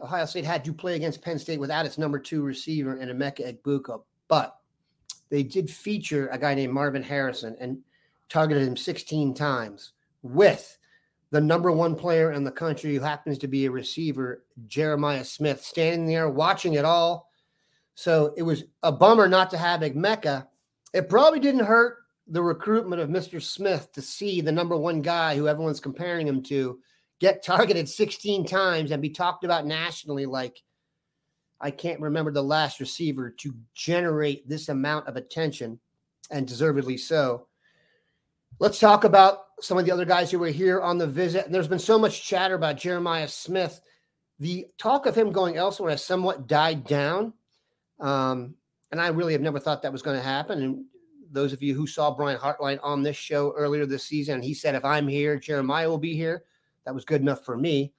Ohio 0.00 0.26
State 0.26 0.44
had 0.44 0.64
to 0.64 0.72
play 0.72 0.94
against 0.94 1.22
Penn 1.22 1.38
State 1.38 1.60
without 1.60 1.84
its 1.84 1.98
number 1.98 2.18
two 2.18 2.42
receiver 2.42 2.96
in 2.96 3.08
Emeka 3.08 3.58
Egbuka, 3.60 4.00
but 4.28 4.58
they 5.30 5.42
did 5.42 5.68
feature 5.68 6.28
a 6.28 6.38
guy 6.38 6.54
named 6.54 6.72
Marvin 6.72 7.02
Harrison 7.02 7.56
and 7.60 7.78
targeted 8.28 8.66
him 8.66 8.76
16 8.76 9.34
times 9.34 9.92
with 10.22 10.78
the 11.30 11.40
number 11.40 11.70
one 11.70 11.94
player 11.94 12.32
in 12.32 12.44
the 12.44 12.50
country 12.50 12.94
who 12.94 13.00
happens 13.00 13.38
to 13.38 13.48
be 13.48 13.66
a 13.66 13.70
receiver, 13.70 14.44
Jeremiah 14.66 15.24
Smith, 15.24 15.62
standing 15.62 16.06
there 16.06 16.28
watching 16.28 16.74
it 16.74 16.84
all. 16.84 17.30
So 17.94 18.32
it 18.36 18.42
was 18.42 18.64
a 18.82 18.92
bummer 18.92 19.28
not 19.28 19.50
to 19.50 19.58
have 19.58 19.80
Egbuka. 19.80 20.46
It 20.94 21.08
probably 21.08 21.40
didn't 21.40 21.66
hurt 21.66 21.98
the 22.26 22.42
recruitment 22.42 23.02
of 23.02 23.08
Mr. 23.08 23.42
Smith 23.42 23.92
to 23.92 24.02
see 24.02 24.40
the 24.40 24.52
number 24.52 24.76
one 24.76 25.02
guy 25.02 25.36
who 25.36 25.48
everyone's 25.48 25.80
comparing 25.80 26.26
him 26.26 26.42
to 26.44 26.78
get 27.20 27.42
targeted 27.42 27.88
16 27.88 28.46
times 28.46 28.90
and 28.90 29.02
be 29.02 29.10
talked 29.10 29.44
about 29.44 29.66
nationally 29.66 30.26
like 30.26 30.62
I 31.60 31.70
can't 31.70 32.00
remember 32.00 32.30
the 32.30 32.42
last 32.42 32.78
receiver 32.78 33.30
to 33.30 33.54
generate 33.74 34.48
this 34.48 34.68
amount 34.68 35.08
of 35.08 35.16
attention 35.16 35.80
and 36.30 36.46
deservedly 36.46 36.96
so. 36.96 37.48
Let's 38.60 38.80
talk 38.80 39.04
about 39.04 39.44
some 39.60 39.78
of 39.78 39.84
the 39.84 39.92
other 39.92 40.04
guys 40.04 40.30
who 40.30 40.40
were 40.40 40.48
here 40.48 40.80
on 40.80 40.98
the 40.98 41.06
visit. 41.06 41.46
And 41.46 41.54
there's 41.54 41.68
been 41.68 41.78
so 41.78 41.98
much 41.98 42.26
chatter 42.26 42.56
about 42.56 42.76
Jeremiah 42.76 43.28
Smith. 43.28 43.80
The 44.40 44.66
talk 44.78 45.06
of 45.06 45.14
him 45.14 45.30
going 45.30 45.56
elsewhere 45.56 45.90
has 45.90 46.04
somewhat 46.04 46.48
died 46.48 46.84
down. 46.84 47.34
Um, 48.00 48.54
and 48.90 49.00
I 49.00 49.08
really 49.08 49.32
have 49.32 49.42
never 49.42 49.60
thought 49.60 49.82
that 49.82 49.92
was 49.92 50.02
going 50.02 50.16
to 50.16 50.22
happen. 50.22 50.62
And 50.62 50.84
those 51.30 51.52
of 51.52 51.62
you 51.62 51.74
who 51.74 51.86
saw 51.86 52.14
Brian 52.14 52.38
Hartline 52.38 52.80
on 52.82 53.02
this 53.02 53.16
show 53.16 53.52
earlier 53.56 53.86
this 53.86 54.04
season, 54.04 54.42
he 54.42 54.54
said, 54.54 54.74
if 54.74 54.84
I'm 54.84 55.06
here, 55.06 55.38
Jeremiah 55.38 55.88
will 55.88 55.98
be 55.98 56.16
here. 56.16 56.42
That 56.84 56.94
was 56.94 57.04
good 57.04 57.20
enough 57.20 57.44
for 57.44 57.56
me. 57.56 57.92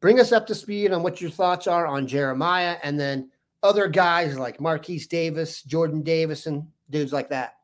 Bring 0.00 0.20
us 0.20 0.30
up 0.30 0.46
to 0.48 0.54
speed 0.54 0.92
on 0.92 1.02
what 1.02 1.20
your 1.20 1.30
thoughts 1.30 1.66
are 1.66 1.86
on 1.86 2.06
Jeremiah 2.06 2.76
and 2.82 3.00
then 3.00 3.30
other 3.62 3.88
guys 3.88 4.38
like 4.38 4.60
Marquise 4.60 5.08
Davis, 5.08 5.62
Jordan 5.62 6.02
Davison, 6.02 6.70
dudes 6.90 7.12
like 7.12 7.28
that. 7.30 7.55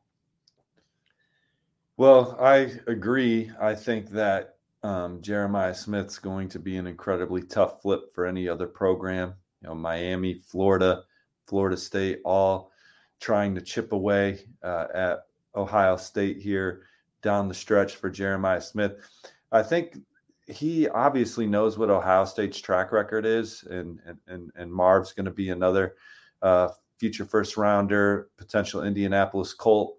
Well, 2.03 2.35
I 2.37 2.69
agree. 2.87 3.49
I 3.61 3.73
think 3.73 4.09
that 4.09 4.55
um, 4.83 5.21
Jeremiah 5.21 5.73
Smith's 5.73 6.19
going 6.19 6.49
to 6.49 6.59
be 6.59 6.75
an 6.75 6.85
incredibly 6.85 7.43
tough 7.43 7.81
flip 7.81 8.13
for 8.13 8.25
any 8.25 8.49
other 8.49 8.67
program. 8.67 9.35
You 9.61 9.69
know, 9.69 9.75
Miami, 9.75 10.33
Florida, 10.33 11.03
Florida 11.47 11.77
State, 11.77 12.19
all 12.25 12.73
trying 13.21 13.55
to 13.55 13.61
chip 13.61 13.93
away 13.93 14.39
uh, 14.63 14.87
at 14.93 15.19
Ohio 15.55 15.95
State 15.95 16.41
here 16.41 16.81
down 17.21 17.47
the 17.47 17.53
stretch 17.53 17.95
for 17.95 18.09
Jeremiah 18.09 18.59
Smith. 18.59 18.97
I 19.53 19.63
think 19.63 19.97
he 20.47 20.89
obviously 20.89 21.47
knows 21.47 21.77
what 21.77 21.89
Ohio 21.89 22.25
State's 22.25 22.59
track 22.59 22.91
record 22.91 23.25
is, 23.25 23.63
and 23.69 24.01
and 24.27 24.51
and 24.57 24.69
Marv's 24.69 25.13
going 25.13 25.23
to 25.23 25.31
be 25.31 25.51
another 25.51 25.95
uh, 26.41 26.67
future 26.99 27.23
first 27.23 27.55
rounder, 27.55 28.27
potential 28.35 28.83
Indianapolis 28.83 29.53
Colt. 29.53 29.95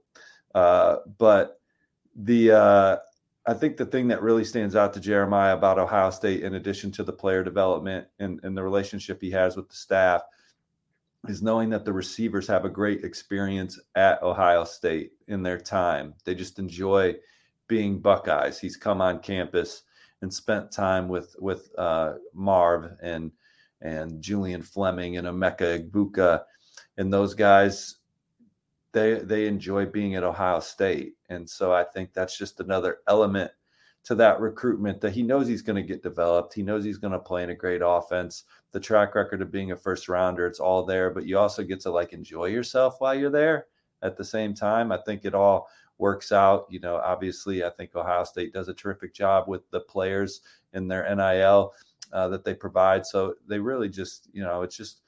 Uh, 0.54 0.96
but 1.16 1.62
the 2.16 2.52
uh, 2.52 2.97
I 3.47 3.54
think 3.54 3.76
the 3.76 3.87
thing 3.87 4.09
that 4.09 4.23
really 4.23 4.44
stands 4.44 4.75
out 4.75 4.94
to 4.94 5.00
Jeremiah 5.00 5.54
about 5.54 5.78
Ohio 5.78 6.11
State, 6.11 6.42
in 6.42 6.54
addition 6.54 6.90
to 6.92 7.04
the 7.04 7.12
player 7.12 7.44
development 7.44 8.06
and, 8.18 8.40
and 8.42 8.56
the 8.56 8.62
relationship 8.62 9.21
he 9.21 9.30
has 9.33 9.56
with 9.56 9.68
the 9.68 9.76
staff, 9.76 10.23
is 11.28 11.42
knowing 11.42 11.71
that 11.71 11.85
the 11.85 11.92
receivers 11.92 12.47
have 12.47 12.64
a 12.64 12.71
great 12.71 13.04
experience 13.04 13.78
at 13.94 14.23
Ohio 14.23 14.64
State 14.64 15.12
in 15.28 15.42
their 15.42 15.59
time. 15.59 16.14
They 16.25 16.35
just 16.35 16.59
enjoy 16.59 17.16
being 17.68 18.00
Buckeyes. 18.00 18.59
He's 18.59 18.76
come 18.76 19.00
on 19.00 19.21
campus 19.21 19.83
and 20.23 20.33
spent 20.33 20.73
time 20.73 21.09
with 21.09 21.37
with 21.38 21.71
uh, 21.76 22.14
Marv 22.33 22.92
and 23.02 23.30
and 23.83 24.23
Julian 24.23 24.62
Fleming 24.62 25.18
and 25.18 25.26
Emeka 25.26 25.90
Egbuka 25.90 26.42
and 26.97 27.12
those 27.12 27.35
guys. 27.35 27.97
They 28.94 29.14
they 29.14 29.46
enjoy 29.46 29.86
being 29.86 30.14
at 30.14 30.22
Ohio 30.22 30.60
State, 30.60 31.16
and 31.28 31.48
so 31.48 31.74
I 31.74 31.82
think 31.82 32.12
that's 32.12 32.38
just 32.38 32.60
another 32.60 32.98
element 33.08 33.50
to 34.04 34.14
that 34.14 34.38
recruitment 34.38 35.00
that 35.00 35.12
he 35.12 35.22
knows 35.22 35.48
he's 35.48 35.62
going 35.62 35.82
to 35.82 35.86
get 35.86 36.02
developed. 36.02 36.54
He 36.54 36.62
knows 36.62 36.84
he's 36.84 36.98
going 36.98 37.12
to 37.12 37.18
play 37.18 37.42
in 37.42 37.50
a 37.50 37.54
great 37.54 37.80
offense. 37.84 38.44
The 38.70 38.78
track 38.78 39.16
record 39.16 39.42
of 39.42 39.50
being 39.50 39.72
a 39.72 39.76
first 39.76 40.08
rounder, 40.08 40.46
it's 40.46 40.60
all 40.60 40.84
there, 40.84 41.10
but 41.10 41.26
you 41.26 41.38
also 41.38 41.64
get 41.64 41.80
to 41.80 41.90
like 41.90 42.12
enjoy 42.12 42.46
yourself 42.46 43.00
while 43.00 43.14
you're 43.14 43.30
there 43.30 43.66
at 44.02 44.16
the 44.16 44.24
same 44.24 44.54
time. 44.54 44.92
I 44.92 44.98
think 44.98 45.24
it 45.24 45.34
all 45.34 45.68
works 45.98 46.30
out. 46.30 46.66
You 46.70 46.78
know, 46.80 46.96
obviously, 46.96 47.64
I 47.64 47.70
think 47.70 47.96
Ohio 47.96 48.24
State 48.24 48.52
does 48.52 48.68
a 48.68 48.74
terrific 48.74 49.12
job 49.12 49.48
with 49.48 49.68
the 49.70 49.80
players 49.80 50.42
in 50.72 50.86
their 50.86 51.12
NIL 51.14 51.72
uh, 52.12 52.28
that 52.28 52.44
they 52.44 52.54
provide. 52.54 53.04
So 53.04 53.34
they 53.48 53.58
really 53.58 53.88
just, 53.88 54.28
you 54.32 54.42
know, 54.42 54.62
it's 54.62 54.76
just 54.76 55.00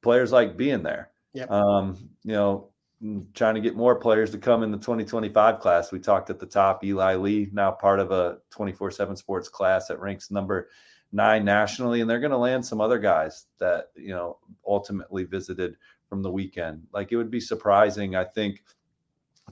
players 0.00 0.32
like 0.32 0.56
being 0.56 0.82
there. 0.82 1.10
Yep. 1.34 1.50
Um, 1.50 2.10
you 2.24 2.32
know, 2.32 2.70
Mm, 3.02 3.32
trying 3.32 3.54
to 3.54 3.60
get 3.60 3.76
more 3.76 3.94
players 3.94 4.32
to 4.32 4.38
come 4.38 4.64
in 4.64 4.72
the 4.72 4.78
2025 4.78 5.60
class. 5.60 5.92
We 5.92 6.00
talked 6.00 6.30
at 6.30 6.40
the 6.40 6.46
top, 6.46 6.82
Eli 6.82 7.14
Lee, 7.14 7.48
now 7.52 7.70
part 7.70 8.00
of 8.00 8.10
a 8.10 8.38
24 8.50 8.90
7 8.90 9.14
sports 9.14 9.48
class 9.48 9.86
that 9.86 10.00
ranks 10.00 10.32
number 10.32 10.68
nine 11.12 11.44
nationally. 11.44 12.00
And 12.00 12.10
they're 12.10 12.18
going 12.18 12.32
to 12.32 12.36
land 12.36 12.66
some 12.66 12.80
other 12.80 12.98
guys 12.98 13.46
that, 13.60 13.90
you 13.94 14.10
know, 14.10 14.38
ultimately 14.66 15.22
visited 15.22 15.76
from 16.08 16.22
the 16.22 16.30
weekend. 16.30 16.82
Like 16.92 17.12
it 17.12 17.16
would 17.16 17.30
be 17.30 17.40
surprising, 17.40 18.16
I 18.16 18.24
think, 18.24 18.64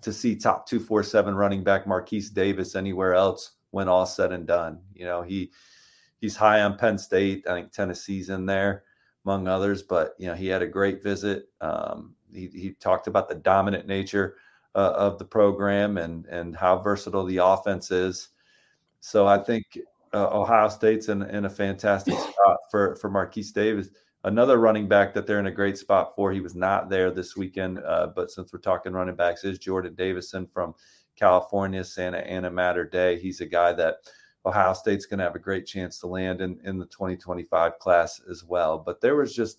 to 0.01 0.13
see 0.13 0.35
top 0.35 0.67
247 0.67 1.35
running 1.37 1.63
back 1.63 1.87
Marquise 1.87 2.31
Davis 2.31 2.75
anywhere 2.75 3.15
else 3.15 3.53
when 3.71 3.89
all 3.89 4.07
said 4.07 4.33
and 4.33 4.47
done. 4.47 4.81
You 4.93 5.05
know, 5.05 5.23
he 5.23 5.53
he's 6.19 6.35
high 6.35 6.63
on 6.63 6.79
Penn 6.79 6.99
State. 6.99 7.47
I 7.49 7.55
think 7.55 7.71
Tennessee's 7.71 8.29
in 8.29 8.45
there 8.47 8.83
among 9.27 9.49
others, 9.49 9.83
but 9.83 10.15
you 10.19 10.29
know, 10.29 10.35
he 10.35 10.47
had 10.47 10.63
a 10.63 10.67
great 10.67 11.03
visit. 11.03 11.49
Um, 11.61 12.15
he, 12.33 12.47
he 12.47 12.71
talked 12.79 13.09
about 13.09 13.29
the 13.29 13.35
dominant 13.35 13.87
nature 13.87 14.37
uh, 14.77 14.93
of 14.97 15.19
the 15.19 15.25
program 15.25 15.99
and 15.99 16.27
and 16.27 16.55
how 16.55 16.79
versatile 16.79 17.25
the 17.25 17.39
offense 17.39 17.91
is. 17.91 18.29
So 19.01 19.27
I 19.27 19.39
think 19.39 19.79
uh, 20.15 20.29
Ohio 20.31 20.69
State's 20.69 21.09
in, 21.09 21.23
in 21.23 21.45
a 21.45 21.51
fantastic 21.51 22.15
spot 22.19 22.59
for 22.71 22.95
for 22.97 23.11
Marquise 23.11 23.51
Davis. 23.51 23.89
Another 24.23 24.59
running 24.59 24.89
back 24.89 25.15
that 25.15 25.27
they're 25.27 25.41
in 25.41 25.47
a 25.47 25.53
great 25.53 25.79
spot 25.79 26.15
for. 26.15 26.33
He 26.33 26.41
was 26.41 26.55
not 26.55 26.89
there 26.89 27.11
this 27.11 27.37
weekend, 27.37 27.79
uh, 27.81 28.09
but 28.15 28.31
since 28.31 28.53
we're 28.53 28.61
talking 28.61 28.93
running 28.93 29.15
backs, 29.15 29.45
is 29.45 29.59
Jordan 29.59 29.95
Davison 29.95 30.47
from 30.47 30.75
California, 31.17 31.83
Santa 31.85 32.19
Ana 32.19 32.51
Mater 32.51 32.85
Dei. 32.85 33.19
He's 33.19 33.41
a 33.41 33.47
guy 33.47 33.73
that 33.73 33.97
Ohio 34.47 34.73
State's 34.73 35.07
going 35.07 35.19
to 35.19 35.25
have 35.25 35.35
a 35.35 35.41
great 35.41 35.67
chance 35.67 35.99
to 35.99 36.07
land 36.07 36.41
in, 36.41 36.59
in 36.65 36.79
the 36.79 36.87
2025 36.87 37.79
class 37.79 38.21
as 38.31 38.45
well. 38.45 38.79
But 38.79 39.01
there 39.01 39.17
was 39.17 39.35
just, 39.35 39.59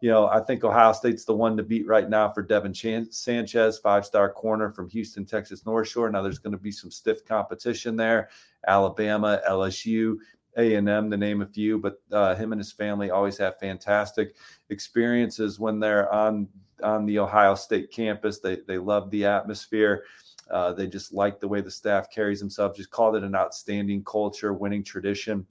you 0.00 0.08
know, 0.08 0.28
I 0.28 0.40
think 0.40 0.62
Ohio 0.62 0.92
State's 0.92 1.24
the 1.24 1.34
one 1.34 1.56
to 1.56 1.64
beat 1.64 1.86
right 1.86 2.08
now 2.08 2.30
for 2.30 2.42
Devin 2.42 2.72
Chan- 2.72 3.10
Sanchez, 3.10 3.78
five 3.78 4.06
star 4.06 4.32
corner 4.32 4.70
from 4.70 4.88
Houston, 4.88 5.26
Texas 5.26 5.66
North 5.66 5.88
Shore. 5.88 6.10
Now 6.10 6.22
there's 6.22 6.38
going 6.38 6.52
to 6.52 6.58
be 6.58 6.72
some 6.72 6.90
stiff 6.90 7.24
competition 7.24 7.96
there. 7.96 8.30
Alabama, 8.68 9.40
LSU, 9.48 10.16
a&M 10.56 11.10
to 11.10 11.16
name 11.16 11.42
a 11.42 11.46
few 11.46 11.78
but 11.78 12.00
uh, 12.12 12.34
him 12.34 12.52
and 12.52 12.58
his 12.58 12.72
family 12.72 13.10
always 13.10 13.38
have 13.38 13.58
fantastic 13.58 14.34
experiences 14.68 15.60
when 15.60 15.78
they're 15.78 16.12
on 16.12 16.48
on 16.82 17.06
the 17.06 17.18
ohio 17.18 17.54
state 17.54 17.90
campus 17.92 18.40
they 18.40 18.58
they 18.66 18.76
love 18.76 19.10
the 19.10 19.24
atmosphere 19.24 20.02
uh, 20.50 20.72
they 20.72 20.86
just 20.86 21.12
like 21.12 21.40
the 21.40 21.48
way 21.48 21.60
the 21.60 21.70
staff 21.70 22.10
carries 22.10 22.40
themselves. 22.40 22.76
Just 22.76 22.90
called 22.90 23.16
it 23.16 23.22
an 23.24 23.34
outstanding 23.34 24.04
culture, 24.04 24.52
winning 24.52 24.84
tradition. 24.84 25.46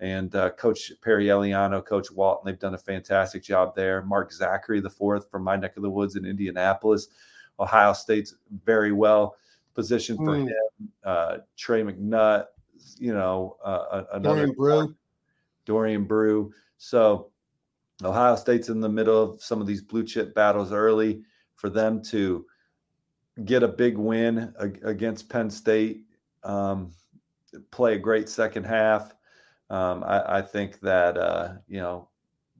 and 0.00 0.34
uh, 0.34 0.50
Coach 0.50 0.92
Perry 1.00 1.26
Eliano, 1.26 1.84
Coach 1.84 2.10
Walton. 2.10 2.44
They've 2.44 2.58
done 2.58 2.74
a 2.74 2.78
fantastic 2.78 3.42
job 3.42 3.74
there. 3.76 4.02
Mark 4.02 4.32
Zackery, 4.32 4.82
the 4.82 4.90
fourth 4.90 5.30
from 5.30 5.44
my 5.44 5.54
neck 5.56 5.76
of 5.76 5.82
the 5.82 5.90
woods 5.90 6.16
in 6.16 6.26
Indianapolis. 6.26 7.08
Ohio 7.60 7.92
State's 7.92 8.34
very 8.64 8.92
well 8.92 9.36
positioned 9.74 10.18
for 10.18 10.36
mm. 10.36 10.48
him. 10.48 10.90
Uh, 11.04 11.38
Trey 11.56 11.82
McNutt, 11.82 12.46
you 12.98 13.14
know, 13.14 13.56
uh, 13.64 14.02
another 14.12 14.46
Dorian 14.46 14.54
Brew. 14.54 14.94
Dorian 15.64 16.04
Brew. 16.04 16.52
So 16.78 17.30
Ohio 18.02 18.34
State's 18.34 18.68
in 18.68 18.80
the 18.80 18.88
middle 18.88 19.22
of 19.22 19.42
some 19.42 19.60
of 19.60 19.68
these 19.68 19.82
blue 19.82 20.04
chip 20.04 20.34
battles 20.34 20.72
early 20.72 21.22
for 21.54 21.70
them 21.70 22.02
to 22.06 22.44
get 23.44 23.62
a 23.62 23.68
big 23.68 23.96
win 23.96 24.54
against 24.82 25.28
Penn 25.28 25.50
State, 25.50 26.04
um, 26.44 26.92
play 27.70 27.94
a 27.94 27.98
great 27.98 28.28
second 28.28 28.64
half. 28.64 29.14
Um, 29.70 30.04
I, 30.04 30.38
I, 30.38 30.42
think 30.42 30.80
that 30.80 31.16
uh, 31.16 31.54
you 31.66 31.80
know 31.80 32.08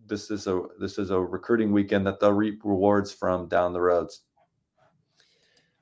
this 0.06 0.30
is 0.30 0.46
a 0.46 0.62
this 0.80 0.98
is 0.98 1.10
a 1.10 1.20
recruiting 1.20 1.70
weekend 1.70 2.06
that 2.06 2.20
they'll 2.20 2.32
reap 2.32 2.62
rewards 2.64 3.12
from 3.12 3.48
down 3.48 3.74
the 3.74 3.80
roads. 3.80 4.22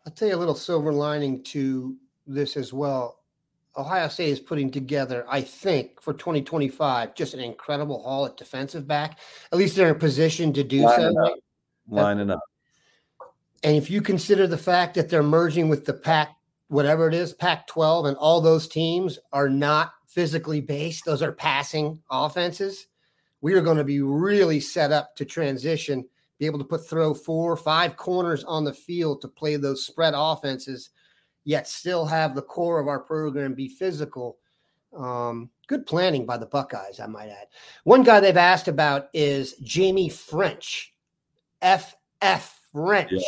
I'll 0.06 0.12
tell 0.12 0.28
you 0.28 0.34
a 0.34 0.36
little 0.36 0.56
silver 0.56 0.92
lining 0.92 1.44
to 1.44 1.96
this 2.26 2.56
as 2.56 2.72
well. 2.72 3.20
Ohio 3.76 4.08
State 4.08 4.30
is 4.30 4.40
putting 4.40 4.70
together, 4.70 5.24
I 5.28 5.42
think, 5.42 6.02
for 6.02 6.12
2025, 6.12 7.14
just 7.14 7.34
an 7.34 7.40
incredible 7.40 8.02
haul 8.02 8.26
at 8.26 8.36
defensive 8.36 8.86
back. 8.88 9.18
At 9.52 9.58
least 9.58 9.76
they're 9.76 9.90
in 9.90 9.96
a 9.96 9.98
position 9.98 10.52
to 10.54 10.64
do 10.64 10.82
Lining 10.82 11.14
so. 11.14 11.26
Up. 11.26 11.38
Lining 11.88 12.30
up. 12.30 12.40
And 13.62 13.76
if 13.76 13.90
you 13.90 14.00
consider 14.00 14.46
the 14.46 14.58
fact 14.58 14.94
that 14.94 15.08
they're 15.08 15.22
merging 15.22 15.68
with 15.68 15.84
the 15.84 15.94
Pac, 15.94 16.36
whatever 16.68 17.08
it 17.08 17.14
is, 17.14 17.32
Pac 17.32 17.66
12, 17.66 18.06
and 18.06 18.16
all 18.16 18.40
those 18.40 18.68
teams 18.68 19.18
are 19.32 19.48
not 19.48 19.92
physically 20.06 20.60
based, 20.60 21.04
those 21.04 21.22
are 21.22 21.32
passing 21.32 22.00
offenses. 22.10 22.86
We 23.42 23.54
are 23.54 23.62
going 23.62 23.76
to 23.76 23.84
be 23.84 24.00
really 24.00 24.60
set 24.60 24.92
up 24.92 25.16
to 25.16 25.24
transition, 25.24 26.06
be 26.38 26.46
able 26.46 26.58
to 26.58 26.64
put 26.64 26.86
throw 26.86 27.14
four, 27.14 27.56
five 27.56 27.96
corners 27.96 28.44
on 28.44 28.64
the 28.64 28.72
field 28.72 29.20
to 29.20 29.28
play 29.28 29.56
those 29.56 29.84
spread 29.84 30.14
offenses 30.16 30.90
yet 31.44 31.66
still 31.68 32.06
have 32.06 32.34
the 32.34 32.42
core 32.42 32.80
of 32.80 32.88
our 32.88 33.00
program 33.00 33.54
be 33.54 33.68
physical. 33.68 34.38
Um, 34.96 35.50
good 35.66 35.86
planning 35.86 36.26
by 36.26 36.36
the 36.36 36.46
Buckeyes, 36.46 37.00
I 37.00 37.06
might 37.06 37.28
add. 37.28 37.46
One 37.84 38.02
guy 38.02 38.20
they've 38.20 38.36
asked 38.36 38.68
about 38.68 39.08
is 39.12 39.54
Jamie 39.54 40.08
French, 40.08 40.94
FF 41.62 42.60
French, 42.72 43.12
yeah. 43.12 43.22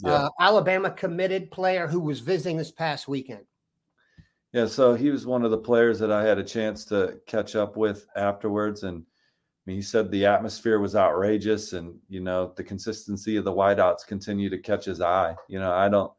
Yeah. 0.00 0.12
Uh, 0.12 0.28
Alabama 0.40 0.90
committed 0.90 1.50
player 1.50 1.86
who 1.86 2.00
was 2.00 2.20
visiting 2.20 2.56
this 2.56 2.72
past 2.72 3.08
weekend. 3.08 3.44
Yeah, 4.52 4.66
so 4.66 4.94
he 4.94 5.10
was 5.10 5.26
one 5.26 5.44
of 5.44 5.50
the 5.50 5.58
players 5.58 5.98
that 5.98 6.12
I 6.12 6.24
had 6.24 6.38
a 6.38 6.44
chance 6.44 6.84
to 6.86 7.18
catch 7.26 7.56
up 7.56 7.76
with 7.76 8.06
afterwards, 8.16 8.82
and 8.82 9.02
I 9.02 9.62
mean, 9.64 9.76
he 9.76 9.82
said 9.82 10.10
the 10.10 10.26
atmosphere 10.26 10.78
was 10.78 10.94
outrageous, 10.94 11.72
and 11.72 11.98
you 12.08 12.20
know 12.20 12.52
the 12.56 12.64
consistency 12.64 13.36
of 13.36 13.44
the 13.44 13.52
wideouts 13.52 14.06
continue 14.06 14.50
to 14.50 14.58
catch 14.58 14.84
his 14.84 15.00
eye. 15.00 15.34
You 15.48 15.58
know, 15.58 15.72
I 15.72 15.88
don't 15.88 16.12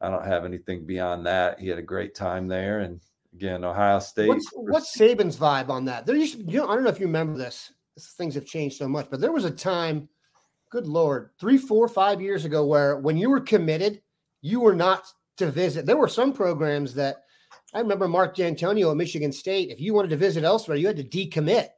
I 0.00 0.10
don't 0.10 0.26
have 0.26 0.44
anything 0.44 0.86
beyond 0.86 1.26
that. 1.26 1.58
He 1.58 1.68
had 1.68 1.78
a 1.78 1.82
great 1.82 2.14
time 2.14 2.46
there, 2.46 2.80
and 2.80 3.00
again, 3.34 3.64
Ohio 3.64 3.98
State. 3.98 4.28
What's, 4.28 4.48
what's 4.54 4.96
Saban's 4.96 5.36
vibe 5.36 5.68
on 5.68 5.84
that? 5.86 6.06
There 6.06 6.16
used, 6.16 6.38
to, 6.38 6.44
you 6.44 6.58
know, 6.58 6.68
I 6.68 6.74
don't 6.74 6.84
know 6.84 6.90
if 6.90 7.00
you 7.00 7.06
remember 7.06 7.38
this. 7.38 7.72
Things 8.16 8.34
have 8.34 8.46
changed 8.46 8.76
so 8.76 8.88
much, 8.88 9.08
but 9.10 9.20
there 9.20 9.32
was 9.32 9.44
a 9.44 9.50
time, 9.50 10.08
good 10.72 10.86
lord, 10.86 11.30
three, 11.38 11.58
four, 11.58 11.86
five 11.86 12.20
years 12.20 12.46
ago, 12.46 12.64
where 12.64 12.96
when 12.98 13.18
you 13.18 13.28
were 13.28 13.40
committed, 13.40 14.00
you 14.40 14.58
were 14.58 14.74
not 14.74 15.06
to 15.36 15.50
visit. 15.50 15.84
There 15.84 15.98
were 15.98 16.08
some 16.08 16.32
programs 16.32 16.94
that 16.94 17.24
I 17.74 17.80
remember 17.80 18.08
Mark 18.08 18.34
Dantonio 18.34 18.90
at 18.90 18.96
Michigan 18.96 19.32
State. 19.32 19.70
If 19.70 19.80
you 19.80 19.92
wanted 19.92 20.08
to 20.08 20.16
visit 20.16 20.44
elsewhere, 20.44 20.78
you 20.78 20.86
had 20.86 20.96
to 20.96 21.04
decommit. 21.04 21.68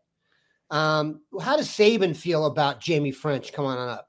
Um, 0.71 1.23
how 1.43 1.57
does 1.57 1.69
Saban 1.69 2.17
feel 2.17 2.47
about 2.47 2.81
Jamie 2.81 3.11
French 3.11 3.53
coming 3.53 3.73
on 3.73 3.89
up? 3.89 4.09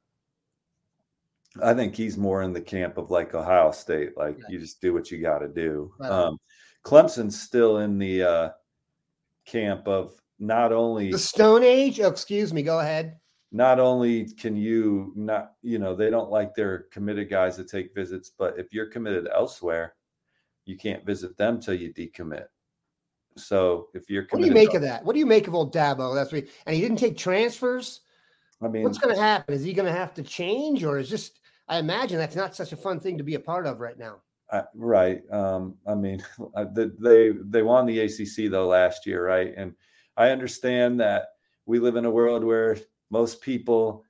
I 1.64 1.74
think 1.74 1.96
he's 1.96 2.18
more 2.18 2.44
in 2.44 2.53
the 2.53 2.62
camp 2.62 2.98
of 2.98 3.09
like 3.09 3.33
Ohio 3.33 3.72
State, 3.72 4.16
like 4.18 4.36
right. 4.36 4.51
you 4.51 4.59
just 4.59 4.81
do 4.81 4.94
what 4.94 5.09
you 5.09 5.20
got 5.20 5.40
to 5.40 5.48
do. 5.48 5.92
Right. 6.00 6.12
Um, 6.12 6.38
Clemson's 6.86 7.42
still 7.42 7.79
in 7.79 7.98
the 7.98 8.24
uh, 8.24 8.50
camp 9.48 9.88
of 9.88 10.14
not 10.38 10.72
only 10.72 11.12
the 11.12 11.18
Stone 11.18 11.64
Age. 11.64 12.00
Oh, 12.00 12.07
excuse 12.07 12.53
me. 12.53 12.62
Go 12.62 12.79
ahead. 12.79 13.18
Not 13.55 13.79
only 13.79 14.25
can 14.25 14.57
you 14.57 15.13
not, 15.15 15.53
you 15.61 15.79
know, 15.79 15.96
they 15.96 16.09
don't 16.09 16.29
like 16.29 16.53
their 16.53 16.87
committed 16.91 17.29
guys 17.29 17.55
to 17.55 17.63
take 17.63 17.96
visits, 17.96 18.29
but 18.37 18.59
if 18.59 18.74
you're 18.74 18.87
committed 18.87 19.29
elsewhere, 19.33 19.96
you 20.65 20.75
can't 20.75 21.05
visit 21.05 21.37
them 21.37 21.61
till 21.61 21.74
you 21.74 21.94
decommit. 21.94 22.48
So 23.37 23.87
if 23.94 24.09
you're, 24.09 24.27
what 24.29 24.41
do 24.41 24.46
you 24.46 24.53
make 24.53 24.74
of 24.74 24.81
that? 24.81 25.05
What 25.05 25.13
do 25.13 25.20
you 25.20 25.25
make 25.25 25.48
of 25.48 25.55
old 25.55 25.74
Dabo? 25.74 26.13
That's 26.13 26.33
what, 26.33 26.44
and 26.65 26.75
he 26.75 26.81
didn't 26.81 26.98
take 26.98 27.15
transfers. 27.15 28.01
I 28.61 28.68
mean, 28.68 28.83
what's 28.83 28.98
going 28.98 29.15
to 29.15 29.22
happen? 29.22 29.55
Is 29.55 29.63
he 29.63 29.72
going 29.72 29.85
to 29.87 29.98
have 29.98 30.13
to 30.15 30.24
change, 30.24 30.83
or 30.83 31.00
is 31.00 31.09
just 31.09 31.39
I 31.70 31.77
imagine 31.77 32.18
that's 32.18 32.35
not 32.35 32.57
such 32.57 32.74
a 32.74 32.77
fun 32.77 33.00
thing 33.00 33.18
to 33.20 33.24
be 33.24 33.35
a 33.35 33.39
part 33.39 33.68
of 33.68 33.79
right 33.79 33.98
now. 33.98 34.18
Uh, 34.51 34.63
right. 34.75 35.22
Um, 35.31 35.75
I 35.87 35.96
mean, 35.96 36.22
they 36.75 37.31
they 37.41 37.61
won 37.61 37.85
the 37.85 38.01
ACC 38.01 38.51
though 38.51 38.68
last 38.68 39.05
year, 39.05 39.25
right? 39.25 39.53
And 39.55 39.75
I 40.18 40.31
understand 40.31 41.00
that 41.00 41.27
we 41.65 41.79
live 41.79 41.96
in 41.96 42.03
a 42.03 42.11
world 42.11 42.44
where 42.44 42.77
most 43.09 43.41
people 43.41 44.05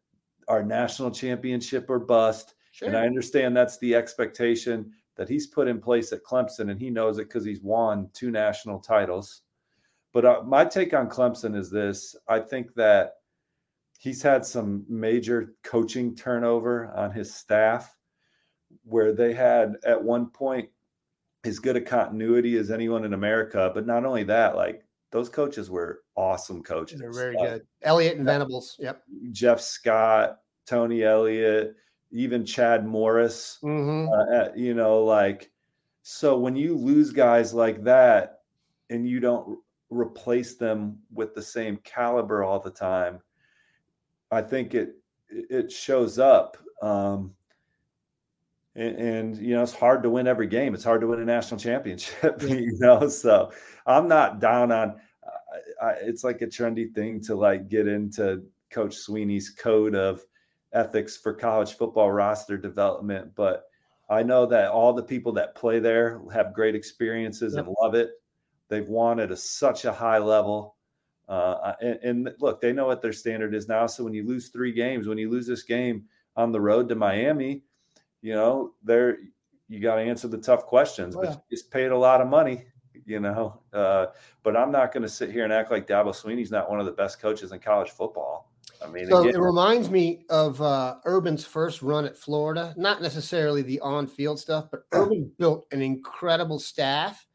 are 0.48 0.64
national 0.64 1.12
championship 1.12 1.90
or 1.90 2.00
bust, 2.00 2.56
sure. 2.72 2.88
and 2.88 2.98
I 2.98 3.06
understand 3.06 3.56
that's 3.56 3.78
the 3.80 3.96
expectation 3.96 4.92
that 5.16 5.30
he's 5.30 5.48
put 5.48 5.68
in 5.68 5.80
place 5.80 6.12
at 6.12 6.24
Clemson, 6.24 6.72
and 6.72 6.80
he 6.80 6.90
knows 6.90 7.18
it 7.18 7.30
because 7.30 7.46
he's 7.46 7.62
won 7.62 8.10
two 8.14 8.32
national 8.32 8.80
titles. 8.80 9.42
But 10.14 10.26
uh, 10.26 10.42
my 10.46 10.66
take 10.66 10.94
on 10.94 11.10
Clemson 11.10 11.56
is 11.56 11.70
this: 11.70 12.16
I 12.28 12.40
think 12.40 12.74
that 12.76 13.14
he's 14.00 14.22
had 14.22 14.46
some 14.46 14.86
major 14.88 15.56
coaching 15.64 16.16
turnover 16.16 16.88
on 16.96 17.12
his 17.12 17.34
staff 17.34 17.98
where 18.84 19.14
they 19.14 19.34
had 19.34 19.76
at 19.86 20.02
one 20.02 20.28
point 20.28 20.70
as 21.44 21.60
good 21.60 21.76
a 21.76 21.82
continuity 21.82 22.58
as 22.58 22.72
anyone 22.72 23.06
in 23.06 23.14
America. 23.14 23.72
But 23.74 23.86
not 23.86 24.06
only 24.06 24.24
that, 24.24 24.56
like 24.56 24.85
those 25.16 25.30
coaches 25.30 25.70
were 25.70 26.02
awesome 26.18 26.62
coaches. 26.62 27.00
They're 27.00 27.14
very 27.14 27.38
uh, 27.38 27.46
good. 27.46 27.68
Elliott 27.84 28.18
and 28.18 28.26
Venables. 28.26 28.76
Yep. 28.80 29.02
Jeff 29.32 29.62
Scott, 29.62 30.40
Tony 30.68 31.04
Elliott, 31.04 31.74
even 32.12 32.46
Chad 32.46 32.86
Morris. 32.86 33.58
Mm-hmm. 33.64 34.12
Uh, 34.12 34.54
you 34.58 34.74
know, 34.74 35.02
like, 35.02 35.52
so 36.02 36.38
when 36.38 36.58
you 36.58 36.76
lose 36.76 37.14
guys 37.14 37.54
like 37.54 37.82
that 37.86 38.40
and 38.90 39.08
you 39.08 39.22
don't 39.22 39.58
replace 39.90 40.56
them 40.56 41.00
with 41.14 41.34
the 41.34 41.42
same 41.42 41.78
caliber 41.86 42.44
all 42.44 42.60
the 42.60 42.70
time, 42.70 43.22
I 44.32 44.42
think 44.42 44.74
it 44.74 44.98
it 45.30 45.72
shows 45.72 46.20
up. 46.20 46.58
Um, 46.82 47.34
and, 48.76 48.96
and, 48.98 49.38
you 49.38 49.56
know 49.56 49.64
it's 49.64 49.74
hard 49.74 50.04
to 50.04 50.10
win 50.10 50.28
every 50.28 50.48
game. 50.48 50.74
It's 50.74 50.84
hard 50.84 51.02
to 51.02 51.08
win 51.08 51.22
a 51.22 51.26
national 51.26 51.60
championship. 51.60 52.42
you 52.42 52.78
know, 52.80 53.08
so 53.08 53.52
I'm 53.86 54.08
not 54.08 54.40
down 54.40 54.72
on. 54.72 54.96
I, 55.82 55.92
it's 56.02 56.24
like 56.24 56.42
a 56.42 56.48
trendy 56.48 56.94
thing 56.94 57.22
to 57.22 57.36
like 57.36 57.70
get 57.70 57.88
into 57.88 58.44
Coach 58.70 58.96
Swinney's 58.96 59.50
code 59.50 59.96
of 59.96 60.22
ethics 60.74 61.18
for 61.18 61.34
college 61.34 61.74
football 61.74 62.12
roster 62.12 62.58
development, 62.58 63.34
but 63.36 63.66
I 64.10 64.24
know 64.24 64.46
that 64.48 64.70
all 64.70 64.94
the 64.94 65.04
people 65.04 65.32
that 65.34 65.56
play 65.56 65.80
there 65.80 66.22
have 66.32 66.54
great 66.54 66.76
experiences 66.76 67.56
yep. 67.56 67.66
and 67.66 67.76
love 67.82 67.96
it. 67.96 68.12
They've 68.68 68.88
won 68.88 69.20
at 69.20 69.32
a, 69.32 69.38
such 69.38 69.86
a 69.86 69.92
high 69.92 70.20
level 70.20 70.76
uh, 71.28 71.74
and, 71.82 72.00
and, 72.04 72.34
look, 72.40 72.62
they 72.62 72.72
know 72.72 72.86
what 72.86 73.02
their 73.02 73.14
standard 73.14 73.56
is 73.56 73.68
now. 73.68 73.88
So 73.88 74.04
when 74.04 74.14
you 74.14 74.26
lose 74.26 74.50
three 74.50 74.72
games, 74.72 75.08
when 75.08 75.18
you 75.18 75.30
lose 75.30 75.48
this 75.48 75.64
game 75.64 76.06
on 76.36 76.52
the 76.52 76.62
road 76.62 76.88
to 76.90 76.96
Miami, 76.96 77.64
you 78.26 78.34
know, 78.34 78.72
there 78.84 79.20
you 79.68 79.80
got 79.80 79.96
to 79.96 80.02
answer 80.02 80.28
the 80.28 80.40
tough 80.40 80.66
questions. 80.66 81.16
Oh. 81.16 81.22
But 81.22 81.44
it's 81.52 81.62
paid 81.62 81.92
a 81.92 81.98
lot 81.98 82.22
of 82.22 82.28
money, 82.28 82.66
you 83.06 83.20
know. 83.20 83.62
Uh, 83.72 84.08
but 84.42 84.58
I'm 84.58 84.72
not 84.72 84.92
going 84.92 85.04
to 85.04 85.10
sit 85.10 85.32
here 85.32 85.44
and 85.44 85.54
act 85.54 85.70
like 85.70 85.86
Dabo 85.86 86.10
Swinney's 86.10 86.50
not 86.50 86.68
one 86.68 86.80
of 86.80 86.88
the 86.88 86.92
best 86.92 87.22
coaches 87.22 87.52
in 87.52 87.60
college 87.60 87.92
football. 87.92 88.52
I 88.84 88.88
mean, 88.88 89.08
so 89.10 89.20
again, 89.20 89.36
it 89.36 89.40
reminds 89.40 89.92
me 89.92 90.26
of 90.32 90.60
uh, 90.60 90.96
Urban's 91.06 91.46
first 91.46 91.84
run 91.84 92.06
at 92.06 92.18
Florida. 92.18 92.74
Not 92.76 93.00
necessarily 93.00 93.62
the 93.62 93.80
on-field 93.82 94.40
stuff, 94.40 94.70
but 94.72 94.82
Urban 94.92 95.32
built 95.38 95.68
an 95.72 95.84
incredible 95.84 96.58
staff 96.58 97.26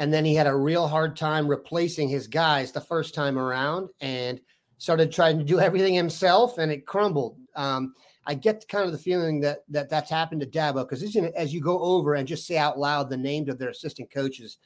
and 0.00 0.12
then 0.12 0.24
he 0.24 0.34
had 0.34 0.48
a 0.48 0.56
real 0.56 0.88
hard 0.88 1.16
time 1.16 1.46
replacing 1.46 2.08
his 2.08 2.26
guys 2.26 2.72
the 2.72 2.80
first 2.80 3.14
time 3.14 3.38
around 3.38 3.88
and 4.00 4.40
started 4.78 5.12
trying 5.12 5.38
to 5.38 5.44
do 5.44 5.60
everything 5.60 5.94
himself 5.94 6.58
and 6.58 6.72
it 6.72 6.84
crumbled 6.84 7.38
um, 7.54 7.94
i 8.26 8.34
get 8.34 8.66
kind 8.68 8.86
of 8.86 8.92
the 8.92 8.98
feeling 8.98 9.40
that, 9.40 9.60
that 9.68 9.88
that's 9.88 10.10
happened 10.10 10.40
to 10.40 10.46
dabo 10.46 10.82
because 10.82 11.02
isn't 11.02 11.26
it 11.26 11.34
as 11.34 11.52
you 11.52 11.60
go 11.60 11.78
over 11.80 12.14
and 12.14 12.28
just 12.28 12.46
say 12.46 12.56
out 12.56 12.78
loud 12.78 13.08
the 13.08 13.16
names 13.16 13.48
of 13.48 13.58
their 13.58 13.70
assistant 13.70 14.10
coaches 14.10 14.58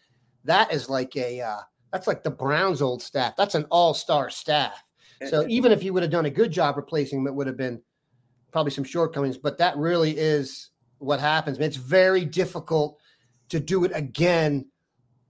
that 0.45 0.73
is 0.73 0.89
like 0.89 1.15
a 1.17 1.41
uh, 1.41 1.61
that's 1.93 2.07
like 2.07 2.23
the 2.23 2.31
browns 2.31 2.83
old 2.83 3.03
staff. 3.03 3.35
That's 3.37 3.55
an 3.55 3.67
all-star 3.71 4.31
staff. 4.31 4.85
So 5.27 5.45
even 5.49 5.73
if 5.73 5.83
he 5.83 5.91
would 5.91 6.03
have 6.03 6.13
done 6.13 6.27
a 6.27 6.31
good 6.31 6.53
job 6.53 6.77
replacing 6.77 7.19
him 7.19 7.27
it 7.27 7.35
would 7.35 7.49
have 7.49 7.57
been 7.57 7.83
probably 8.53 8.71
some 8.71 8.85
shortcomings 8.85 9.37
but 9.37 9.59
that 9.59 9.77
really 9.77 10.17
is 10.17 10.71
what 10.99 11.19
happens. 11.19 11.59
It's 11.59 11.77
very 11.77 12.25
difficult 12.25 12.99
to 13.49 13.59
do 13.59 13.85
it 13.85 13.93
again 13.95 14.67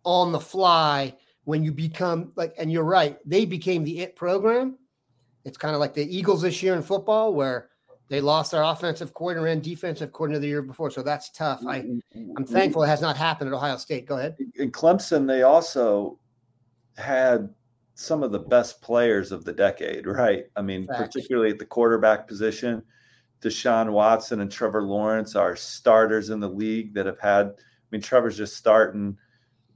on 0.04 0.30
the 0.32 0.40
fly 0.40 1.14
when 1.44 1.64
you 1.64 1.72
become 1.72 2.32
like, 2.36 2.54
and 2.58 2.70
you're 2.70 2.84
right, 2.84 3.18
they 3.24 3.46
became 3.46 3.82
the 3.82 4.00
it 4.00 4.14
program. 4.14 4.76
It's 5.44 5.56
kind 5.56 5.74
of 5.74 5.80
like 5.80 5.94
the 5.94 6.04
Eagles 6.04 6.42
this 6.42 6.62
year 6.62 6.74
in 6.74 6.82
football, 6.82 7.32
where 7.32 7.70
they 8.08 8.20
lost 8.20 8.52
their 8.52 8.62
offensive 8.62 9.12
coordinator 9.14 9.48
and 9.48 9.62
defensive 9.62 10.12
coordinator 10.12 10.40
the 10.40 10.48
year 10.48 10.62
before. 10.62 10.90
So 10.90 11.02
that's 11.02 11.30
tough. 11.30 11.60
I, 11.66 11.84
I'm 12.36 12.44
thankful 12.46 12.82
it 12.82 12.88
has 12.88 13.02
not 13.02 13.16
happened 13.16 13.48
at 13.48 13.54
Ohio 13.54 13.76
State. 13.76 14.06
Go 14.06 14.16
ahead. 14.16 14.36
In 14.56 14.70
Clemson, 14.70 15.26
they 15.26 15.42
also 15.42 16.18
had 16.96 17.50
some 17.94 18.22
of 18.22 18.32
the 18.32 18.38
best 18.38 18.80
players 18.80 19.32
of 19.32 19.44
the 19.44 19.52
decade, 19.52 20.06
right? 20.06 20.44
I 20.56 20.62
mean, 20.62 20.86
particularly 20.86 21.50
at 21.50 21.58
the 21.58 21.66
quarterback 21.66 22.26
position. 22.26 22.82
Deshaun 23.40 23.90
Watson 23.90 24.40
and 24.40 24.50
Trevor 24.50 24.82
Lawrence 24.82 25.36
are 25.36 25.54
starters 25.54 26.30
in 26.30 26.40
the 26.40 26.48
league 26.48 26.94
that 26.94 27.06
have 27.06 27.20
had. 27.20 27.46
I 27.46 27.52
mean, 27.90 28.00
Trevor's 28.00 28.36
just 28.36 28.56
starting 28.56 29.16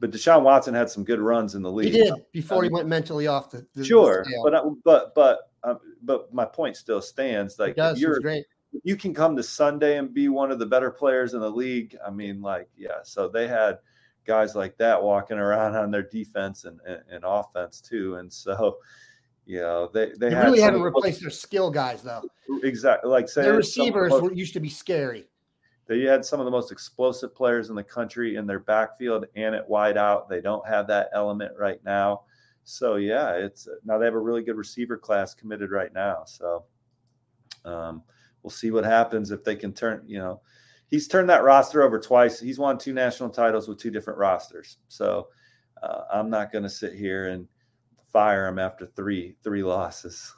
but 0.03 0.11
Deshaun 0.11 0.43
Watson 0.43 0.75
had 0.75 0.91
some 0.91 1.05
good 1.05 1.21
runs 1.21 1.55
in 1.55 1.63
the 1.63 1.71
league. 1.71 1.93
He 1.93 2.01
did 2.01 2.15
before 2.33 2.65
I 2.65 2.67
he 2.67 2.73
went 2.73 2.89
mentally 2.89 3.29
off 3.29 3.51
the. 3.51 3.65
the 3.77 3.85
sure, 3.85 4.25
the 4.25 4.41
but 4.43 4.53
uh, 4.53 4.71
but 4.85 5.15
but 5.15 5.53
um, 5.63 5.79
but 6.03 6.35
my 6.35 6.45
point 6.45 6.77
still 6.77 7.01
stands. 7.01 7.57
Like 7.57 7.77
does, 7.77 8.01
you're 8.01 8.19
great. 8.19 8.45
You 8.83 8.97
can 8.97 9.15
come 9.15 9.37
to 9.37 9.45
Sunday 9.45 9.99
and 9.99 10.13
be 10.13 10.29
one 10.29 10.51
of 10.51 10.59
the 10.59 10.67
better 10.67 10.91
players 10.91 11.35
in 11.35 11.41
the 11.41 11.49
league. 11.49 11.97
I 12.05 12.11
mean, 12.11 12.43
like 12.43 12.69
yeah. 12.77 12.99
So 13.05 13.29
they 13.29 13.47
had 13.47 13.79
guys 14.27 14.57
like 14.57 14.77
that 14.79 15.01
walking 15.01 15.39
around 15.39 15.77
on 15.77 15.93
their 15.93 16.03
defense 16.03 16.65
and 16.65 16.81
and, 16.85 17.01
and 17.09 17.25
offense 17.25 17.81
too, 17.81 18.17
and 18.17 18.31
so. 18.31 18.79
You 19.45 19.59
know, 19.59 19.91
they 19.93 20.13
they, 20.19 20.29
they 20.29 20.35
really 20.37 20.61
haven't 20.61 20.83
replaced 20.83 21.21
their 21.21 21.29
skill 21.29 21.69
guys 21.69 22.01
though. 22.01 22.23
Exactly, 22.63 23.11
like 23.11 23.29
say 23.29 23.43
their 23.43 23.57
receivers 23.57 24.13
were, 24.13 24.33
used 24.33 24.53
to 24.53 24.61
be 24.61 24.69
scary. 24.69 25.27
They 25.87 26.03
had 26.03 26.25
some 26.25 26.41
of 26.41 26.45
the 26.45 26.51
most 26.51 26.73
explosive 26.73 27.35
players 27.35 27.69
in 27.69 27.77
the 27.77 27.83
country 27.83 28.37
in 28.37 28.47
their 28.47 28.61
backfield 28.61 29.27
and 29.35 29.55
at 29.55 29.69
wide 29.69 29.97
out. 29.97 30.29
They 30.29 30.41
don't 30.41 30.67
have 30.67 30.87
that 30.87 31.11
element 31.13 31.53
right 31.59 31.83
now. 31.85 32.23
So 32.65 32.97
yeah, 32.97 33.33
it's 33.33 33.69
now 33.85 33.99
they 33.99 34.05
have 34.05 34.15
a 34.15 34.21
really 34.21 34.43
good 34.43 34.57
receiver 34.57 34.97
class 34.97 35.35
committed 35.35 35.71
right 35.71 35.93
now. 35.93 36.23
So 36.25 36.65
um, 37.65 38.03
we'll 38.43 38.51
see 38.51 38.71
what 38.71 38.85
happens 38.85 39.31
if 39.31 39.43
they 39.43 39.57
can 39.57 39.73
turn. 39.73 40.03
You 40.07 40.19
know, 40.19 40.41
he's 40.87 41.09
turned 41.09 41.29
that 41.31 41.43
roster 41.43 41.83
over 41.83 41.99
twice. 41.99 42.39
He's 42.39 42.59
won 42.59 42.79
two 42.79 42.93
national 42.93 43.31
titles 43.31 43.69
with 43.69 43.79
two 43.79 43.91
different 43.91 44.19
rosters. 44.19 44.79
So 44.89 45.29
uh, 45.83 46.03
I'm 46.13 46.31
not 46.31 46.53
going 46.53 46.65
to 46.65 46.71
sit 46.71 46.95
here 46.95 47.29
and 47.29 47.49
fire 48.13 48.47
him 48.47 48.59
after 48.59 48.87
three 48.87 49.35
three 49.43 49.65
losses. 49.65 50.33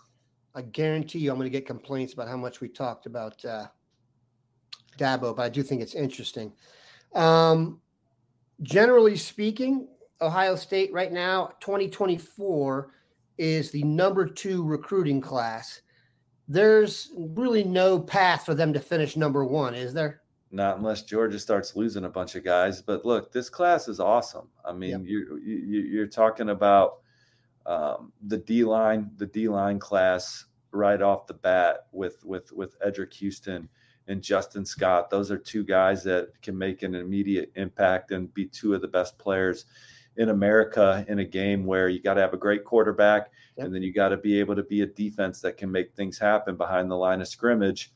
I 0.55 0.63
guarantee 0.63 1.19
you, 1.19 1.31
I'm 1.31 1.37
going 1.37 1.51
to 1.51 1.59
get 1.59 1.67
complaints 1.67 2.15
about 2.15 2.29
how 2.29 2.37
much 2.37 2.61
we 2.61 2.69
talked 2.69 3.07
about 3.07 3.45
uh, 3.45 3.67
Dabo, 4.99 5.35
but 5.35 5.43
I 5.43 5.49
do 5.49 5.63
think 5.63 5.83
it's 5.83 5.95
interesting. 5.95 6.53
Um, 7.15 7.81
generally 8.63 9.17
speaking, 9.17 9.89
Ohio 10.21 10.57
State 10.57 10.93
right 10.93 11.13
now, 11.13 11.53
2024 11.61 12.91
is 13.39 13.71
the 13.71 13.83
number 13.83 14.27
two 14.27 14.65
recruiting 14.65 15.21
class. 15.21 15.81
There's 16.47 17.11
really 17.17 17.65
no 17.65 17.99
path 17.99 18.45
for 18.45 18.55
them 18.55 18.73
to 18.73 18.81
finish 18.81 19.17
number 19.17 19.45
one, 19.45 19.75
is 19.75 19.93
there? 19.95 20.21
Not 20.51 20.79
unless 20.79 21.03
Georgia 21.03 21.39
starts 21.39 21.75
losing 21.75 22.05
a 22.05 22.09
bunch 22.09 22.37
of 22.37 22.45
guys. 22.45 22.81
But 22.81 23.05
look, 23.05 23.33
this 23.33 23.49
class 23.49 23.89
is 23.89 23.99
awesome. 23.99 24.49
I 24.65 24.73
mean, 24.73 24.91
yep. 24.91 25.01
you, 25.05 25.41
you 25.45 25.81
you're 25.81 26.07
talking 26.07 26.51
about 26.51 26.99
um, 27.67 28.13
the 28.27 28.39
D 28.39 28.63
line, 28.63 29.11
the 29.17 29.27
D 29.27 29.49
line 29.49 29.81
class 29.81 30.45
right 30.71 31.01
off 31.03 31.27
the 31.27 31.35
bat 31.35 31.87
with 31.93 32.25
with 32.25 32.53
with 32.53 32.79
Eddrick 32.81 33.13
Houston 33.15 33.69
and 34.09 34.23
Justin 34.23 34.65
Scott. 34.65 35.11
Those 35.11 35.31
are 35.31 35.39
two 35.39 35.65
guys 35.65 36.05
that 36.05 36.31
can 36.43 36.57
make 36.57 36.83
an 36.83 36.95
immediate 36.95 37.53
impact 37.57 38.11
and 38.11 38.33
be 38.35 38.47
two 38.47 38.75
of 38.75 38.81
the 38.81 38.89
best 38.89 39.19
players 39.19 39.67
in 40.17 40.29
America 40.29 41.05
in 41.09 41.19
a 41.19 41.25
game 41.25 41.65
where 41.65 41.89
you 41.89 42.01
got 42.01 42.15
to 42.15 42.21
have 42.21 42.35
a 42.35 42.39
great 42.39 42.65
quarterback 42.65 43.31
yep. 43.57 43.67
and 43.67 43.75
then 43.75 43.83
you 43.83 43.93
got 43.93 44.11
to 44.11 44.17
be 44.17 44.39
able 44.39 44.55
to 44.55 44.63
be 44.63 44.83
a 44.83 44.87
defense 44.87 45.41
that 45.41 45.57
can 45.57 45.71
make 45.71 45.93
things 45.95 46.19
happen 46.19 46.57
behind 46.57 46.91
the 46.91 46.97
line 46.97 47.21
of 47.21 47.29
scrimmage 47.29 47.93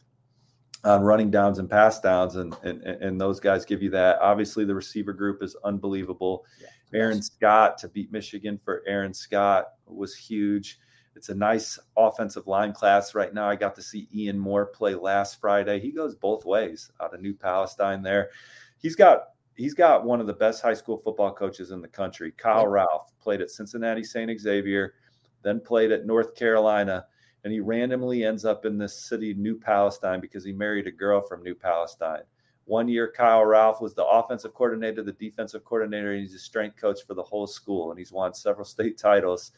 on 0.85 1.03
running 1.03 1.31
downs 1.31 1.59
and 1.59 1.69
pass 1.69 2.01
downs 2.01 2.37
and 2.37 2.57
and, 2.63 2.83
and 2.83 3.21
those 3.21 3.41
guys 3.41 3.65
give 3.65 3.83
you 3.83 3.91
that 3.91 4.19
obviously 4.21 4.65
the 4.65 4.75
receiver 4.75 5.13
group 5.13 5.43
is 5.43 5.57
unbelievable 5.65 6.45
yeah, 6.61 7.01
aaron 7.01 7.23
scott 7.23 7.79
to 7.79 7.89
beat 7.89 8.13
michigan 8.13 8.57
for 8.57 8.83
aaron 8.87 9.13
scott 9.13 9.71
was 9.87 10.15
huge 10.15 10.79
it's 11.19 11.31
a 11.31 11.35
nice 11.35 11.81
offensive 11.97 12.47
line 12.47 12.73
class 12.73 13.13
right 13.13 13.35
now. 13.35 13.51
I 13.51 13.57
got 13.57 13.75
to 13.75 13.83
see 13.83 14.09
Ian 14.15 14.39
Moore 14.39 14.67
play 14.67 14.95
last 14.95 15.41
Friday. 15.41 15.81
He 15.81 15.91
goes 15.91 16.15
both 16.15 16.45
ways 16.45 16.93
out 17.03 17.13
of 17.13 17.21
New 17.21 17.35
Palestine 17.35 18.03
there. 18.03 18.31
He's 18.79 18.95
got 18.95 19.31
he's 19.57 19.75
got 19.75 20.05
one 20.05 20.21
of 20.21 20.29
the 20.29 20.33
best 20.33 20.63
high 20.63 20.75
school 20.75 20.97
football 20.97 21.35
coaches 21.35 21.73
in 21.73 21.83
the 21.83 21.89
country. 21.89 22.33
Kyle 22.37 22.69
Ralph 22.69 23.11
played 23.19 23.41
at 23.41 23.51
Cincinnati 23.51 24.05
St. 24.05 24.41
Xavier, 24.41 24.95
then 25.43 25.59
played 25.59 25.91
at 25.91 26.07
North 26.07 26.37
Carolina, 26.37 27.05
and 27.43 27.53
he 27.53 27.59
randomly 27.59 28.25
ends 28.25 28.45
up 28.45 28.65
in 28.65 28.79
this 28.79 28.95
city, 28.97 29.35
New 29.35 29.59
Palestine, 29.59 30.21
because 30.21 30.45
he 30.45 30.53
married 30.53 30.87
a 30.87 30.93
girl 30.93 31.21
from 31.21 31.43
New 31.43 31.57
Palestine. 31.57 32.23
One 32.67 32.87
year, 32.87 33.11
Kyle 33.11 33.45
Ralph 33.45 33.81
was 33.81 33.95
the 33.95 34.07
offensive 34.07 34.55
coordinator, 34.55 35.03
the 35.03 35.13
defensive 35.13 35.65
coordinator, 35.65 36.13
and 36.13 36.21
he's 36.21 36.37
a 36.37 36.39
strength 36.39 36.77
coach 36.77 37.01
for 37.05 37.15
the 37.15 37.23
whole 37.25 37.49
school. 37.49 37.91
And 37.91 37.99
he's 37.99 38.13
won 38.13 38.35
several 38.35 38.65
state 38.65 38.99
titles 38.99 39.51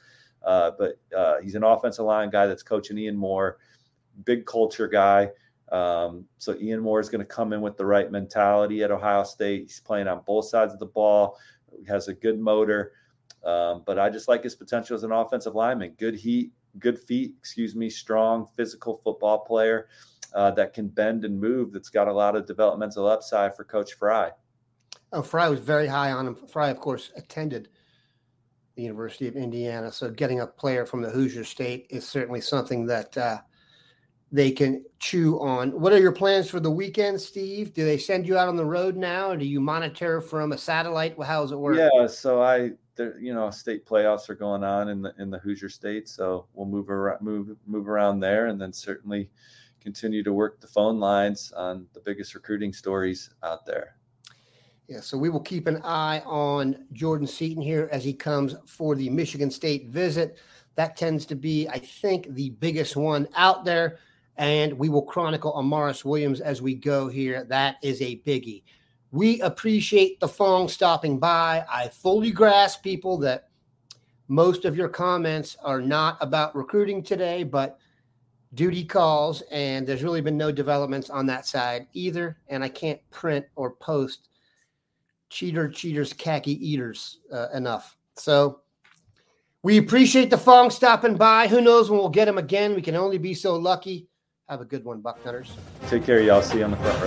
uh, 0.44 0.72
but 0.78 0.98
uh, 1.16 1.40
he's 1.42 1.54
an 1.54 1.64
offensive 1.64 2.04
line 2.04 2.30
guy 2.30 2.46
that's 2.46 2.62
coaching 2.62 2.98
Ian 2.98 3.16
Moore, 3.16 3.58
big 4.24 4.46
culture 4.46 4.88
guy. 4.88 5.30
Um, 5.70 6.24
so 6.38 6.56
Ian 6.60 6.80
Moore 6.80 7.00
is 7.00 7.08
going 7.08 7.20
to 7.20 7.24
come 7.24 7.52
in 7.52 7.60
with 7.60 7.76
the 7.76 7.86
right 7.86 8.10
mentality 8.10 8.82
at 8.82 8.90
Ohio 8.90 9.22
State. 9.22 9.62
He's 9.62 9.80
playing 9.80 10.08
on 10.08 10.22
both 10.26 10.46
sides 10.46 10.72
of 10.72 10.78
the 10.78 10.86
ball. 10.86 11.38
Has 11.86 12.08
a 12.08 12.14
good 12.14 12.40
motor, 12.40 12.92
um, 13.44 13.84
but 13.86 13.98
I 13.98 14.10
just 14.10 14.26
like 14.26 14.42
his 14.42 14.56
potential 14.56 14.96
as 14.96 15.04
an 15.04 15.12
offensive 15.12 15.54
lineman. 15.54 15.94
Good 15.98 16.16
heat, 16.16 16.50
good 16.80 16.98
feet. 16.98 17.34
Excuse 17.38 17.76
me, 17.76 17.88
strong 17.88 18.48
physical 18.56 19.00
football 19.04 19.38
player 19.38 19.86
uh, 20.34 20.50
that 20.52 20.72
can 20.72 20.88
bend 20.88 21.24
and 21.24 21.40
move. 21.40 21.72
That's 21.72 21.88
got 21.88 22.08
a 22.08 22.12
lot 22.12 22.34
of 22.34 22.46
developmental 22.46 23.06
upside 23.06 23.54
for 23.54 23.62
Coach 23.62 23.94
Frye. 23.94 24.32
Oh, 25.12 25.22
Frye 25.22 25.48
was 25.48 25.60
very 25.60 25.86
high 25.86 26.10
on 26.12 26.26
him. 26.26 26.34
Frye, 26.34 26.70
of 26.70 26.80
course, 26.80 27.12
attended 27.16 27.68
the 28.74 28.82
University 28.82 29.28
of 29.28 29.36
Indiana. 29.36 29.90
So 29.92 30.10
getting 30.10 30.40
a 30.40 30.46
player 30.46 30.86
from 30.86 31.02
the 31.02 31.10
Hoosier 31.10 31.44
State 31.44 31.86
is 31.90 32.06
certainly 32.06 32.40
something 32.40 32.86
that 32.86 33.16
uh, 33.16 33.38
they 34.32 34.50
can 34.50 34.84
chew 34.98 35.40
on. 35.40 35.70
What 35.78 35.92
are 35.92 35.98
your 35.98 36.12
plans 36.12 36.48
for 36.48 36.60
the 36.60 36.70
weekend, 36.70 37.20
Steve? 37.20 37.74
Do 37.74 37.84
they 37.84 37.98
send 37.98 38.26
you 38.26 38.38
out 38.38 38.48
on 38.48 38.56
the 38.56 38.64
road 38.64 38.96
now, 38.96 39.30
or 39.30 39.36
do 39.36 39.44
you 39.44 39.60
monitor 39.60 40.20
from 40.20 40.52
a 40.52 40.58
satellite? 40.58 41.16
How 41.22 41.42
does 41.42 41.52
it 41.52 41.58
work? 41.58 41.76
Yeah, 41.76 42.06
so 42.06 42.40
I, 42.40 42.70
you 43.18 43.34
know, 43.34 43.50
state 43.50 43.86
playoffs 43.86 44.28
are 44.28 44.34
going 44.34 44.62
on 44.62 44.88
in 44.88 45.02
the 45.02 45.12
in 45.18 45.30
the 45.30 45.38
Hoosier 45.38 45.68
State, 45.68 46.08
so 46.08 46.46
we'll 46.54 46.68
move 46.68 46.90
around, 46.90 47.20
move 47.22 47.56
move 47.66 47.88
around 47.88 48.20
there, 48.20 48.46
and 48.46 48.60
then 48.60 48.72
certainly 48.72 49.30
continue 49.80 50.22
to 50.22 50.32
work 50.32 50.60
the 50.60 50.66
phone 50.66 51.00
lines 51.00 51.52
on 51.52 51.86
the 51.94 52.00
biggest 52.00 52.34
recruiting 52.34 52.72
stories 52.72 53.30
out 53.42 53.66
there. 53.66 53.96
Yeah, 54.90 54.98
so 54.98 55.16
we 55.16 55.30
will 55.30 55.38
keep 55.38 55.68
an 55.68 55.80
eye 55.84 56.20
on 56.26 56.84
Jordan 56.92 57.28
Seaton 57.28 57.62
here 57.62 57.88
as 57.92 58.02
he 58.02 58.12
comes 58.12 58.56
for 58.66 58.96
the 58.96 59.08
Michigan 59.08 59.48
State 59.48 59.86
visit. 59.86 60.36
That 60.74 60.96
tends 60.96 61.24
to 61.26 61.36
be, 61.36 61.68
I 61.68 61.78
think, 61.78 62.34
the 62.34 62.50
biggest 62.50 62.96
one 62.96 63.28
out 63.36 63.64
there. 63.64 63.98
And 64.36 64.76
we 64.76 64.88
will 64.88 65.04
chronicle 65.04 65.52
Amaris 65.52 66.04
Williams 66.04 66.40
as 66.40 66.60
we 66.60 66.74
go 66.74 67.06
here. 67.06 67.44
That 67.44 67.76
is 67.84 68.02
a 68.02 68.20
biggie. 68.26 68.64
We 69.12 69.40
appreciate 69.42 70.18
the 70.18 70.26
Fong 70.26 70.68
stopping 70.68 71.20
by. 71.20 71.64
I 71.70 71.86
fully 71.86 72.32
grasp 72.32 72.82
people 72.82 73.16
that 73.18 73.50
most 74.26 74.64
of 74.64 74.76
your 74.76 74.88
comments 74.88 75.56
are 75.62 75.80
not 75.80 76.18
about 76.20 76.56
recruiting 76.56 77.04
today, 77.04 77.44
but 77.44 77.78
duty 78.54 78.84
calls, 78.84 79.42
and 79.52 79.86
there's 79.86 80.02
really 80.02 80.20
been 80.20 80.36
no 80.36 80.50
developments 80.50 81.10
on 81.10 81.26
that 81.26 81.46
side 81.46 81.86
either. 81.92 82.38
And 82.48 82.64
I 82.64 82.68
can't 82.68 83.00
print 83.10 83.46
or 83.54 83.70
post 83.70 84.26
cheater, 85.30 85.68
cheaters, 85.68 86.12
khaki 86.12 86.52
eaters 86.66 87.20
uh, 87.32 87.48
enough. 87.54 87.96
So 88.16 88.60
we 89.62 89.78
appreciate 89.78 90.30
the 90.30 90.38
Fong 90.38 90.70
stopping 90.70 91.16
by. 91.16 91.48
Who 91.48 91.60
knows 91.60 91.88
when 91.90 91.98
we'll 91.98 92.08
get 92.08 92.28
him 92.28 92.38
again? 92.38 92.74
We 92.74 92.82
can 92.82 92.96
only 92.96 93.18
be 93.18 93.32
so 93.34 93.56
lucky. 93.56 94.08
Have 94.48 94.60
a 94.60 94.64
good 94.64 94.84
one, 94.84 95.00
Bucknutters. 95.00 95.50
Take 95.88 96.04
care, 96.04 96.20
y'all. 96.20 96.42
See 96.42 96.58
you 96.58 96.64
on 96.64 96.72
the 96.72 96.76
front 96.76 97.02